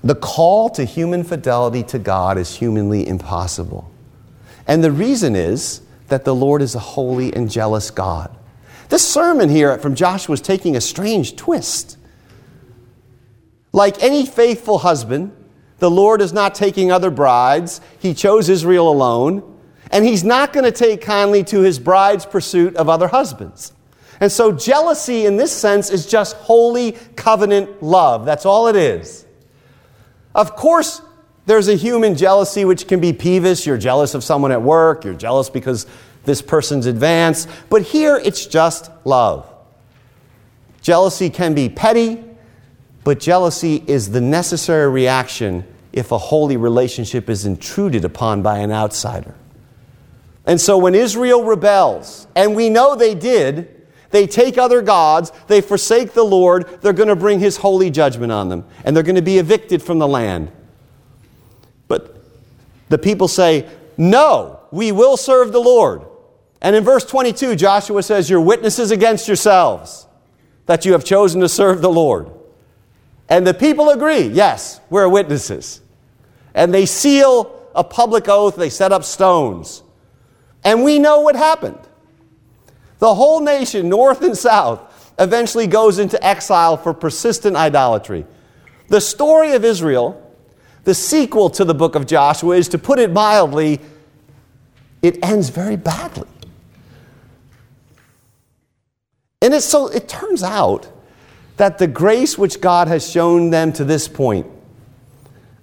The 0.02 0.16
call 0.16 0.70
to 0.70 0.84
human 0.84 1.22
fidelity 1.22 1.82
to 1.84 1.98
God 1.98 2.38
is 2.38 2.56
humanly 2.56 3.06
impossible. 3.06 3.90
And 4.66 4.82
the 4.82 4.90
reason 4.90 5.36
is 5.36 5.82
that 6.08 6.24
the 6.24 6.34
Lord 6.34 6.62
is 6.62 6.74
a 6.74 6.80
holy 6.80 7.34
and 7.34 7.50
jealous 7.50 7.90
God. 7.90 8.36
This 8.88 9.08
sermon 9.08 9.48
here 9.48 9.78
from 9.78 9.94
Joshua 9.94 10.34
is 10.34 10.40
taking 10.40 10.74
a 10.74 10.80
strange 10.80 11.36
twist. 11.36 11.96
Like 13.72 14.02
any 14.02 14.26
faithful 14.26 14.78
husband, 14.78 15.32
the 15.78 15.90
Lord 15.90 16.20
is 16.20 16.32
not 16.32 16.54
taking 16.54 16.92
other 16.92 17.10
brides. 17.10 17.80
He 17.98 18.14
chose 18.14 18.48
Israel 18.48 18.90
alone. 18.90 19.58
And 19.90 20.04
he's 20.04 20.22
not 20.22 20.52
going 20.52 20.64
to 20.64 20.72
take 20.72 21.00
kindly 21.02 21.42
to 21.44 21.60
his 21.60 21.78
bride's 21.78 22.24
pursuit 22.24 22.76
of 22.76 22.88
other 22.88 23.08
husbands. 23.08 23.72
And 24.20 24.30
so, 24.30 24.52
jealousy 24.52 25.24
in 25.24 25.36
this 25.36 25.50
sense 25.50 25.90
is 25.90 26.06
just 26.06 26.36
holy 26.36 26.92
covenant 27.16 27.82
love. 27.82 28.26
That's 28.26 28.44
all 28.44 28.68
it 28.68 28.76
is. 28.76 29.26
Of 30.34 30.54
course, 30.54 31.00
there's 31.46 31.68
a 31.68 31.74
human 31.74 32.14
jealousy 32.14 32.64
which 32.64 32.86
can 32.86 33.00
be 33.00 33.12
peevish. 33.12 33.66
You're 33.66 33.78
jealous 33.78 34.14
of 34.14 34.22
someone 34.22 34.52
at 34.52 34.62
work, 34.62 35.04
you're 35.04 35.14
jealous 35.14 35.48
because 35.48 35.86
this 36.24 36.42
person's 36.42 36.86
advanced. 36.86 37.48
But 37.70 37.82
here, 37.82 38.20
it's 38.22 38.46
just 38.46 38.90
love. 39.04 39.52
Jealousy 40.82 41.30
can 41.30 41.54
be 41.54 41.68
petty, 41.68 42.22
but 43.10 43.18
jealousy 43.18 43.82
is 43.88 44.12
the 44.12 44.20
necessary 44.20 44.88
reaction 44.88 45.66
if 45.92 46.12
a 46.12 46.16
holy 46.16 46.56
relationship 46.56 47.28
is 47.28 47.44
intruded 47.44 48.04
upon 48.04 48.40
by 48.40 48.58
an 48.58 48.70
outsider. 48.70 49.34
And 50.46 50.60
so 50.60 50.78
when 50.78 50.94
Israel 50.94 51.42
rebels, 51.42 52.28
and 52.36 52.54
we 52.54 52.70
know 52.70 52.94
they 52.94 53.16
did, 53.16 53.84
they 54.10 54.28
take 54.28 54.58
other 54.58 54.80
gods, 54.80 55.32
they 55.48 55.60
forsake 55.60 56.12
the 56.12 56.22
Lord, 56.22 56.68
they're 56.82 56.92
going 56.92 57.08
to 57.08 57.16
bring 57.16 57.40
his 57.40 57.56
holy 57.56 57.90
judgment 57.90 58.30
on 58.30 58.48
them, 58.48 58.64
and 58.84 58.94
they're 58.94 59.02
going 59.02 59.16
to 59.16 59.22
be 59.22 59.38
evicted 59.38 59.82
from 59.82 59.98
the 59.98 60.06
land. 60.06 60.52
But 61.88 62.16
the 62.90 62.98
people 62.98 63.26
say, 63.26 63.68
No, 63.96 64.60
we 64.70 64.92
will 64.92 65.16
serve 65.16 65.50
the 65.50 65.58
Lord. 65.58 66.02
And 66.62 66.76
in 66.76 66.84
verse 66.84 67.04
22, 67.04 67.56
Joshua 67.56 68.04
says, 68.04 68.30
You're 68.30 68.40
witnesses 68.40 68.92
against 68.92 69.26
yourselves 69.26 70.06
that 70.66 70.84
you 70.84 70.92
have 70.92 71.04
chosen 71.04 71.40
to 71.40 71.48
serve 71.48 71.82
the 71.82 71.90
Lord. 71.90 72.30
And 73.30 73.46
the 73.46 73.54
people 73.54 73.90
agree, 73.90 74.26
Yes, 74.26 74.80
we're 74.90 75.08
witnesses. 75.08 75.80
And 76.52 76.74
they 76.74 76.84
seal 76.84 77.56
a 77.74 77.84
public 77.84 78.28
oath, 78.28 78.56
they 78.56 78.68
set 78.68 78.92
up 78.92 79.04
stones. 79.04 79.84
And 80.64 80.82
we 80.82 80.98
know 80.98 81.20
what 81.20 81.36
happened. 81.36 81.78
The 82.98 83.14
whole 83.14 83.40
nation, 83.40 83.88
north 83.88 84.20
and 84.22 84.36
south, 84.36 85.14
eventually 85.18 85.66
goes 85.66 85.98
into 85.98 86.22
exile 86.26 86.76
for 86.76 86.92
persistent 86.92 87.56
idolatry. 87.56 88.26
The 88.88 89.00
story 89.00 89.52
of 89.52 89.64
Israel, 89.64 90.20
the 90.84 90.94
sequel 90.94 91.48
to 91.50 91.64
the 91.64 91.74
book 91.74 91.94
of 91.94 92.06
Joshua, 92.06 92.56
is 92.56 92.68
to 92.70 92.78
put 92.78 92.98
it 92.98 93.12
mildly, 93.12 93.80
it 95.02 95.24
ends 95.24 95.48
very 95.48 95.76
badly. 95.76 96.28
And 99.40 99.54
it's 99.54 99.64
so 99.64 99.86
it 99.88 100.08
turns 100.08 100.42
out 100.42 100.90
that 101.56 101.78
the 101.78 101.86
grace 101.86 102.38
which 102.38 102.60
God 102.60 102.88
has 102.88 103.10
shown 103.10 103.50
them 103.50 103.72
to 103.74 103.84
this 103.84 104.08
point, 104.08 104.46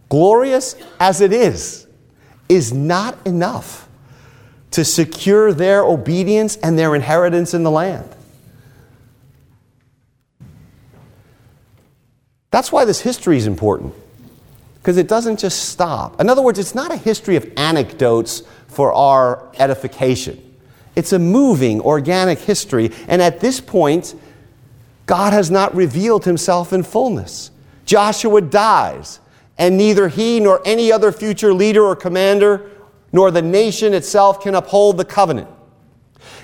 glorious 0.10 0.76
as 1.00 1.22
it 1.22 1.34
is, 1.34 1.88
is 2.50 2.72
not 2.72 3.18
enough 3.26 3.90
to 4.72 4.86
secure 4.86 5.54
their 5.54 5.84
obedience 5.84 6.56
and 6.58 6.78
their 6.78 6.94
inheritance 6.94 7.54
in 7.54 7.64
the 7.64 7.72
land. 7.72 8.08
That's 12.52 12.72
why 12.72 12.86
this 12.86 13.02
history 13.02 13.38
is 13.38 13.48
important, 13.48 13.94
because 14.76 14.98
it 14.98 15.08
doesn't 15.08 15.40
just 15.40 15.70
stop. 15.70 16.22
In 16.22 16.30
other 16.30 16.42
words, 16.42 16.60
it's 16.60 16.76
not 16.76 16.92
a 16.92 16.98
history 16.98 17.36
of 17.36 17.52
anecdotes 17.58 18.44
for 18.68 18.94
our 18.94 19.52
edification. 19.58 20.42
It's 20.96 21.12
a 21.12 21.20
moving, 21.20 21.82
organic 21.82 22.40
history, 22.40 22.92
and 23.08 23.22
at 23.22 23.40
this 23.40 23.60
point, 23.60 24.16
God 25.08 25.34
has 25.34 25.50
not 25.50 25.74
revealed 25.74 26.26
himself 26.26 26.72
in 26.72 26.84
fullness. 26.84 27.50
Joshua 27.86 28.42
dies, 28.42 29.20
and 29.58 29.78
neither 29.78 30.10
he 30.10 30.40
nor 30.40 30.62
any 30.66 30.92
other 30.92 31.12
future 31.12 31.54
leader 31.54 31.84
or 31.84 31.96
commander 31.96 32.70
nor 33.12 33.32
the 33.32 33.42
nation 33.42 33.94
itself 33.94 34.42
can 34.42 34.54
uphold 34.54 34.98
the 34.98 35.06
covenant. 35.06 35.48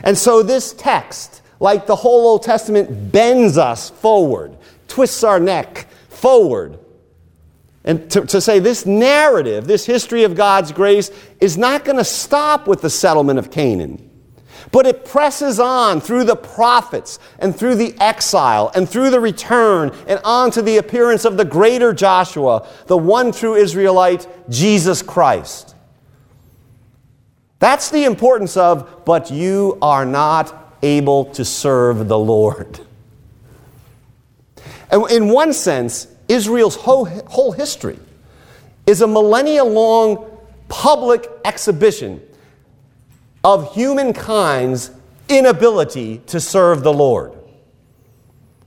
And 0.04 0.17
so 0.17 0.41
this 0.41 0.73
text, 0.73 1.41
like 1.60 1.86
the 1.86 1.95
whole 1.95 2.26
Old 2.26 2.43
Testament, 2.43 3.12
bends 3.12 3.58
us 3.58 3.89
forward, 3.89 4.58
twists 4.88 5.23
our 5.23 5.39
neck 5.39 5.88
forward. 6.10 6.80
And 7.84 8.10
to, 8.12 8.21
to 8.28 8.39
say 8.39 8.60
this 8.60 8.86
narrative, 8.86 9.67
this 9.67 9.86
history 9.86 10.23
of 10.23 10.36
God's 10.36 10.71
grace, 10.71 11.12
is 11.41 11.58
not 11.58 11.84
going 11.84 11.97
to 11.97 12.06
stop 12.06 12.65
with 12.65 12.82
the 12.82 12.89
settlement 12.89 13.39
of 13.39 13.52
Canaan. 13.52 14.10
But 14.71 14.86
it 14.86 15.06
presses 15.06 15.60
on 15.60 16.02
through 16.02 16.23
the 16.23 16.36
prophets 16.36 17.19
and 17.39 17.56
through 17.56 17.76
the 17.76 17.95
exile 17.99 18.71
and 18.76 18.88
through 18.88 19.10
the 19.10 19.19
return 19.19 19.91
and 20.08 20.19
on 20.23 20.52
to 20.52 20.62
the 20.62 20.78
appearance 20.78 21.26
of 21.26 21.38
the 21.38 21.45
greater 21.45 21.93
Joshua, 21.93 22.67
the 22.88 22.97
one 22.97 23.32
true 23.32 23.56
Israelite, 23.56 24.28
Jesus 24.49 25.02
Christ. 25.02 25.76
That's 27.60 27.89
the 27.89 28.04
importance 28.04 28.58
of, 28.58 29.06
but 29.06 29.32
you 29.32 29.78
are 29.82 30.06
not 30.06 30.76
able 30.82 31.26
to 31.26 31.45
serve 31.45 32.08
the 32.08 32.19
Lord. 32.19 32.80
And 34.91 35.10
in 35.10 35.30
one 35.30 35.54
sense, 35.54 36.08
Israel's 36.28 36.76
whole, 36.76 37.52
history 37.52 37.97
is 38.86 39.02
a 39.02 39.08
millennia 39.08 39.63
long 39.63 40.30
public 40.67 41.30
exhibition 41.45 42.21
of 43.43 43.73
humankind's 43.73 44.91
inability 45.29 46.19
to 46.27 46.39
serve 46.39 46.84
the 46.84 46.93
Lord. 46.93 47.34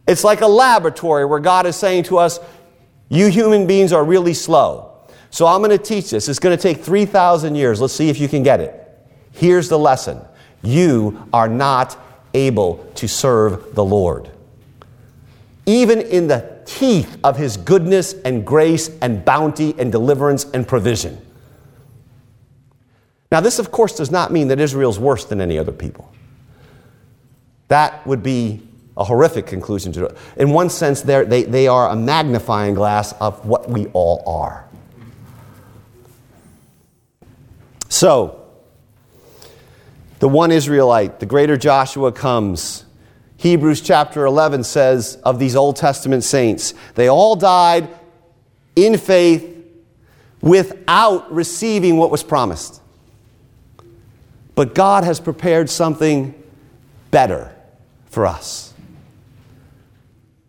It's 0.07 0.25
like 0.25 0.41
a 0.41 0.47
laboratory 0.47 1.25
where 1.25 1.41
God 1.41 1.67
is 1.67 1.77
saying 1.77 2.05
to 2.05 2.19
us, 2.19 2.39
You 3.09 3.29
human 3.29 3.67
beings 3.67 3.93
are 3.93 4.05
really 4.05 4.35
slow. 4.35 4.93
So 5.31 5.47
I'm 5.47 5.61
going 5.61 5.77
to 5.77 5.83
teach 5.83 6.11
this. 6.11 6.29
It's 6.29 6.39
going 6.39 6.57
to 6.57 6.63
take 6.63 6.79
3,000 6.79 7.55
years. 7.55 7.81
Let's 7.81 7.93
see 7.93 8.09
if 8.09 8.21
you 8.21 8.29
can 8.29 8.43
get 8.43 8.61
it. 8.61 8.83
Here's 9.33 9.69
the 9.69 9.79
lesson 9.79 10.21
you 10.63 11.29
are 11.33 11.49
not 11.49 11.99
able 12.35 12.91
to 12.97 13.09
serve 13.09 13.75
the 13.75 13.85
Lord. 13.85 14.31
Even 15.67 16.01
in 16.01 16.29
the 16.29 16.63
teeth 16.65 17.19
of 17.25 17.37
his 17.37 17.57
goodness 17.57 18.15
and 18.25 18.47
grace 18.47 18.91
and 19.01 19.25
bounty 19.25 19.75
and 19.79 19.91
deliverance 19.91 20.45
and 20.45 20.67
provision. 20.67 21.26
Now, 23.31 23.41
this, 23.41 23.59
of 23.59 23.71
course, 23.71 23.97
does 23.97 24.11
not 24.11 24.33
mean 24.33 24.49
that 24.49 24.61
Israel's 24.61 24.99
worse 24.99 25.25
than 25.25 25.41
any 25.41 25.59
other 25.59 25.73
people. 25.73 26.13
That 27.69 28.07
would 28.07 28.23
be 28.23 28.63
a 28.97 29.05
horrific 29.05 29.47
conclusion 29.47 29.93
to 29.93 30.07
it. 30.07 30.17
In 30.37 30.51
one 30.51 30.71
sense, 30.71 31.03
they, 31.03 31.43
they 31.43 31.69
are 31.69 31.91
a 31.91 31.97
magnifying 31.97 32.75
glass 32.75 33.13
of 33.15 33.45
what 33.45 33.69
we 33.69 33.87
all 33.89 34.23
are. 34.27 34.67
So, 37.89 38.43
the 40.19 40.29
one 40.29 40.51
Israelite, 40.51 41.21
the 41.21 41.27
greater 41.27 41.57
Joshua 41.57 42.13
comes. 42.13 42.85
Hebrews 43.39 43.83
chapter 43.83 44.25
11 44.25 44.65
says 44.65 45.17
of 45.25 45.39
these 45.39 45.57
Old 45.57 45.77
Testament 45.77 46.25
saints, 46.25 46.73
they 46.95 47.09
all 47.09 47.37
died 47.37 47.89
in 48.77 48.97
faith 48.97 49.53
without 50.41 51.31
receiving 51.33 51.97
what 51.97 52.11
was 52.11 52.23
promised. 52.23 52.81
But 54.57 54.75
God 54.75 55.05
has 55.05 55.21
prepared 55.21 55.71
something 55.71 56.35
better 57.13 57.55
for 58.07 58.27
us. 58.27 58.75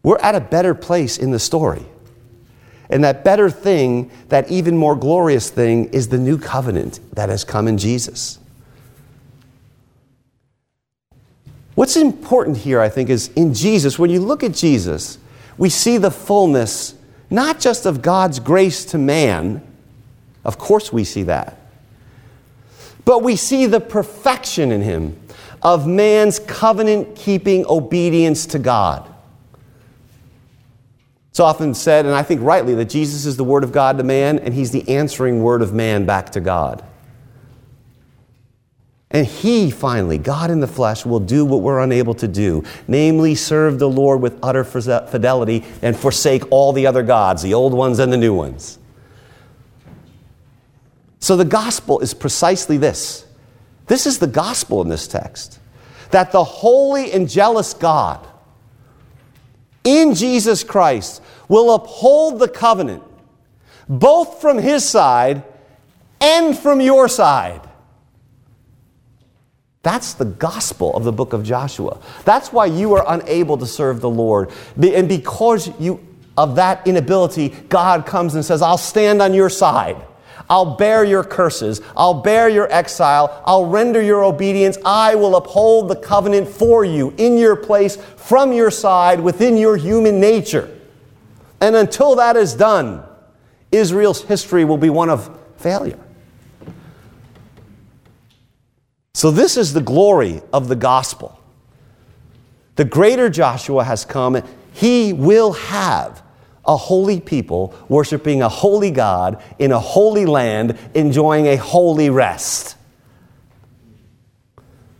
We're 0.01 0.17
at 0.17 0.33
a 0.33 0.39
better 0.39 0.73
place 0.73 1.17
in 1.17 1.29
the 1.29 1.39
story. 1.39 1.85
And 2.89 3.03
that 3.03 3.23
better 3.23 3.49
thing, 3.49 4.09
that 4.29 4.49
even 4.49 4.77
more 4.77 4.95
glorious 4.95 5.49
thing, 5.49 5.89
is 5.89 6.07
the 6.07 6.17
new 6.17 6.39
covenant 6.39 6.99
that 7.13 7.27
has 7.29 7.43
come 7.43 7.67
in 7.67 7.77
Jesus. 7.77 8.39
What's 11.75 11.97
important 11.97 12.57
here, 12.57 12.79
I 12.79 12.89
think, 12.89 13.09
is 13.09 13.27
in 13.35 13.53
Jesus, 13.53 13.99
when 13.99 14.09
you 14.09 14.21
look 14.21 14.41
at 14.41 14.53
Jesus, 14.53 15.19
we 15.57 15.69
see 15.69 15.97
the 15.97 16.09
fullness 16.09 16.95
not 17.29 17.59
just 17.59 17.85
of 17.85 18.01
God's 18.01 18.39
grace 18.39 18.85
to 18.85 18.97
man, 18.97 19.61
Of 20.45 20.57
course, 20.57 20.93
we 20.93 21.03
see 21.03 21.23
that. 21.23 21.57
But 23.07 23.23
we 23.23 23.37
see 23.37 23.67
the 23.67 23.79
perfection 23.79 24.69
in 24.69 24.81
him 24.81 25.17
of 25.61 25.87
man's 25.87 26.39
covenant 26.39 27.15
keeping 27.15 27.65
obedience 27.65 28.45
to 28.47 28.59
God. 28.59 29.09
It's 31.29 31.39
often 31.39 31.73
said, 31.73 32.05
and 32.05 32.13
I 32.13 32.21
think 32.21 32.41
rightly, 32.41 32.75
that 32.75 32.89
Jesus 32.89 33.25
is 33.25 33.37
the 33.37 33.45
Word 33.45 33.63
of 33.63 33.71
God 33.71 33.97
to 33.99 34.03
man, 34.03 34.39
and 34.39 34.53
He's 34.53 34.71
the 34.71 34.89
answering 34.89 35.41
Word 35.41 35.61
of 35.61 35.73
man 35.73 36.05
back 36.05 36.31
to 36.31 36.41
God. 36.41 36.83
And 39.09 39.25
He 39.25 39.71
finally, 39.71 40.17
God 40.17 40.51
in 40.51 40.59
the 40.59 40.67
flesh, 40.67 41.05
will 41.05 41.21
do 41.21 41.45
what 41.45 41.61
we're 41.61 41.79
unable 41.79 42.13
to 42.15 42.27
do 42.27 42.65
namely, 42.89 43.35
serve 43.35 43.79
the 43.79 43.87
Lord 43.87 44.19
with 44.19 44.37
utter 44.43 44.65
fidelity 44.65 45.63
and 45.81 45.95
forsake 45.95 46.43
all 46.51 46.73
the 46.73 46.85
other 46.85 47.03
gods, 47.03 47.41
the 47.41 47.53
old 47.53 47.71
ones 47.71 47.99
and 47.99 48.11
the 48.11 48.17
new 48.17 48.33
ones. 48.33 48.79
So 51.19 51.35
the 51.35 51.45
gospel 51.45 51.99
is 51.99 52.13
precisely 52.13 52.77
this. 52.77 53.25
This 53.87 54.05
is 54.05 54.19
the 54.19 54.27
gospel 54.27 54.81
in 54.81 54.89
this 54.89 55.07
text 55.07 55.59
that 56.11 56.31
the 56.31 56.43
holy 56.43 57.11
and 57.11 57.29
jealous 57.29 57.73
God 57.73 58.25
in 59.83 60.13
Jesus 60.13 60.63
Christ 60.63 61.21
will 61.47 61.73
uphold 61.73 62.39
the 62.39 62.47
covenant 62.47 63.03
both 63.89 64.41
from 64.41 64.57
his 64.57 64.87
side 64.87 65.43
and 66.19 66.57
from 66.57 66.81
your 66.81 67.07
side. 67.07 67.61
That's 69.83 70.13
the 70.13 70.25
gospel 70.25 70.93
of 70.95 71.05
the 71.05 71.13
book 71.13 71.31
of 71.31 71.43
Joshua. 71.43 72.01
That's 72.25 72.51
why 72.51 72.65
you 72.65 72.93
are 72.95 73.05
unable 73.07 73.57
to 73.57 73.65
serve 73.65 74.01
the 74.01 74.09
Lord. 74.09 74.51
And 74.81 75.07
because 75.07 75.69
you, 75.79 76.05
of 76.35 76.55
that 76.55 76.85
inability, 76.85 77.49
God 77.69 78.05
comes 78.05 78.35
and 78.35 78.43
says, 78.43 78.61
I'll 78.61 78.77
stand 78.77 79.21
on 79.21 79.33
your 79.33 79.49
side. 79.49 79.95
I'll 80.49 80.77
bear 80.77 81.03
your 81.03 81.23
curses. 81.23 81.81
I'll 81.95 82.21
bear 82.21 82.47
your 82.47 82.71
exile. 82.71 83.41
I'll 83.45 83.65
render 83.65 84.01
your 84.01 84.23
obedience. 84.23 84.77
I 84.85 85.15
will 85.15 85.35
uphold 85.35 85.89
the 85.89 85.95
covenant 85.95 86.47
for 86.47 86.85
you 86.85 87.13
in 87.17 87.37
your 87.37 87.55
place, 87.55 87.97
from 87.97 88.53
your 88.53 88.71
side, 88.71 89.19
within 89.19 89.57
your 89.57 89.75
human 89.75 90.19
nature. 90.19 90.73
And 91.59 91.75
until 91.75 92.15
that 92.15 92.37
is 92.37 92.53
done, 92.53 93.03
Israel's 93.71 94.23
history 94.23 94.63
will 94.63 94.77
be 94.77 94.89
one 94.89 95.09
of 95.09 95.29
failure. 95.57 95.99
So, 99.13 99.31
this 99.31 99.57
is 99.57 99.73
the 99.73 99.81
glory 99.81 100.41
of 100.53 100.67
the 100.67 100.75
gospel. 100.75 101.39
The 102.75 102.85
greater 102.85 103.29
Joshua 103.29 103.83
has 103.83 104.05
come. 104.05 104.41
He 104.73 105.11
will 105.11 105.53
have 105.53 106.21
a 106.67 106.75
holy 106.75 107.19
people 107.19 107.73
worshiping 107.87 108.41
a 108.41 108.49
holy 108.49 108.91
God 108.91 109.41
in 109.57 109.71
a 109.71 109.79
holy 109.79 110.25
land, 110.25 110.77
enjoying 110.93 111.47
a 111.47 111.55
holy 111.55 112.09
rest. 112.09 112.75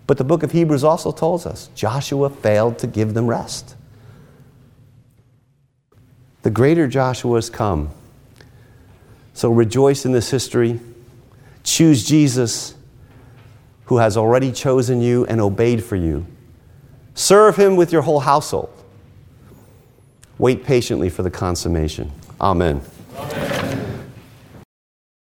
But 0.08 0.18
the 0.18 0.24
book 0.24 0.42
of 0.44 0.52
Hebrews 0.54 0.86
also 0.86 1.12
tells 1.12 1.46
us 1.46 1.70
Joshua 1.76 2.30
failed 2.30 2.80
to 2.80 2.88
give 2.88 3.14
them 3.14 3.28
rest. 3.28 3.76
The 6.44 6.50
greater 6.50 6.88
Joshua 6.88 7.36
has 7.36 7.50
come. 7.50 7.90
So 9.34 9.52
rejoice 9.52 10.06
in 10.06 10.14
this 10.14 10.32
history. 10.32 10.80
Choose 11.64 12.06
Jesus, 12.06 12.74
who 13.86 13.98
has 13.98 14.16
already 14.16 14.54
chosen 14.54 15.02
you 15.02 15.26
and 15.26 15.42
obeyed 15.42 15.84
for 15.84 15.98
you. 15.98 16.26
Serve 17.14 17.58
him 17.58 17.76
with 17.76 17.92
your 17.92 18.04
whole 18.04 18.22
household. 18.22 18.77
Wait 20.40 20.64
patiently 20.64 21.10
for 21.10 21.24
the 21.24 21.32
consummation. 21.32 22.12
Amen. 22.40 22.82
Amen. 23.16 23.47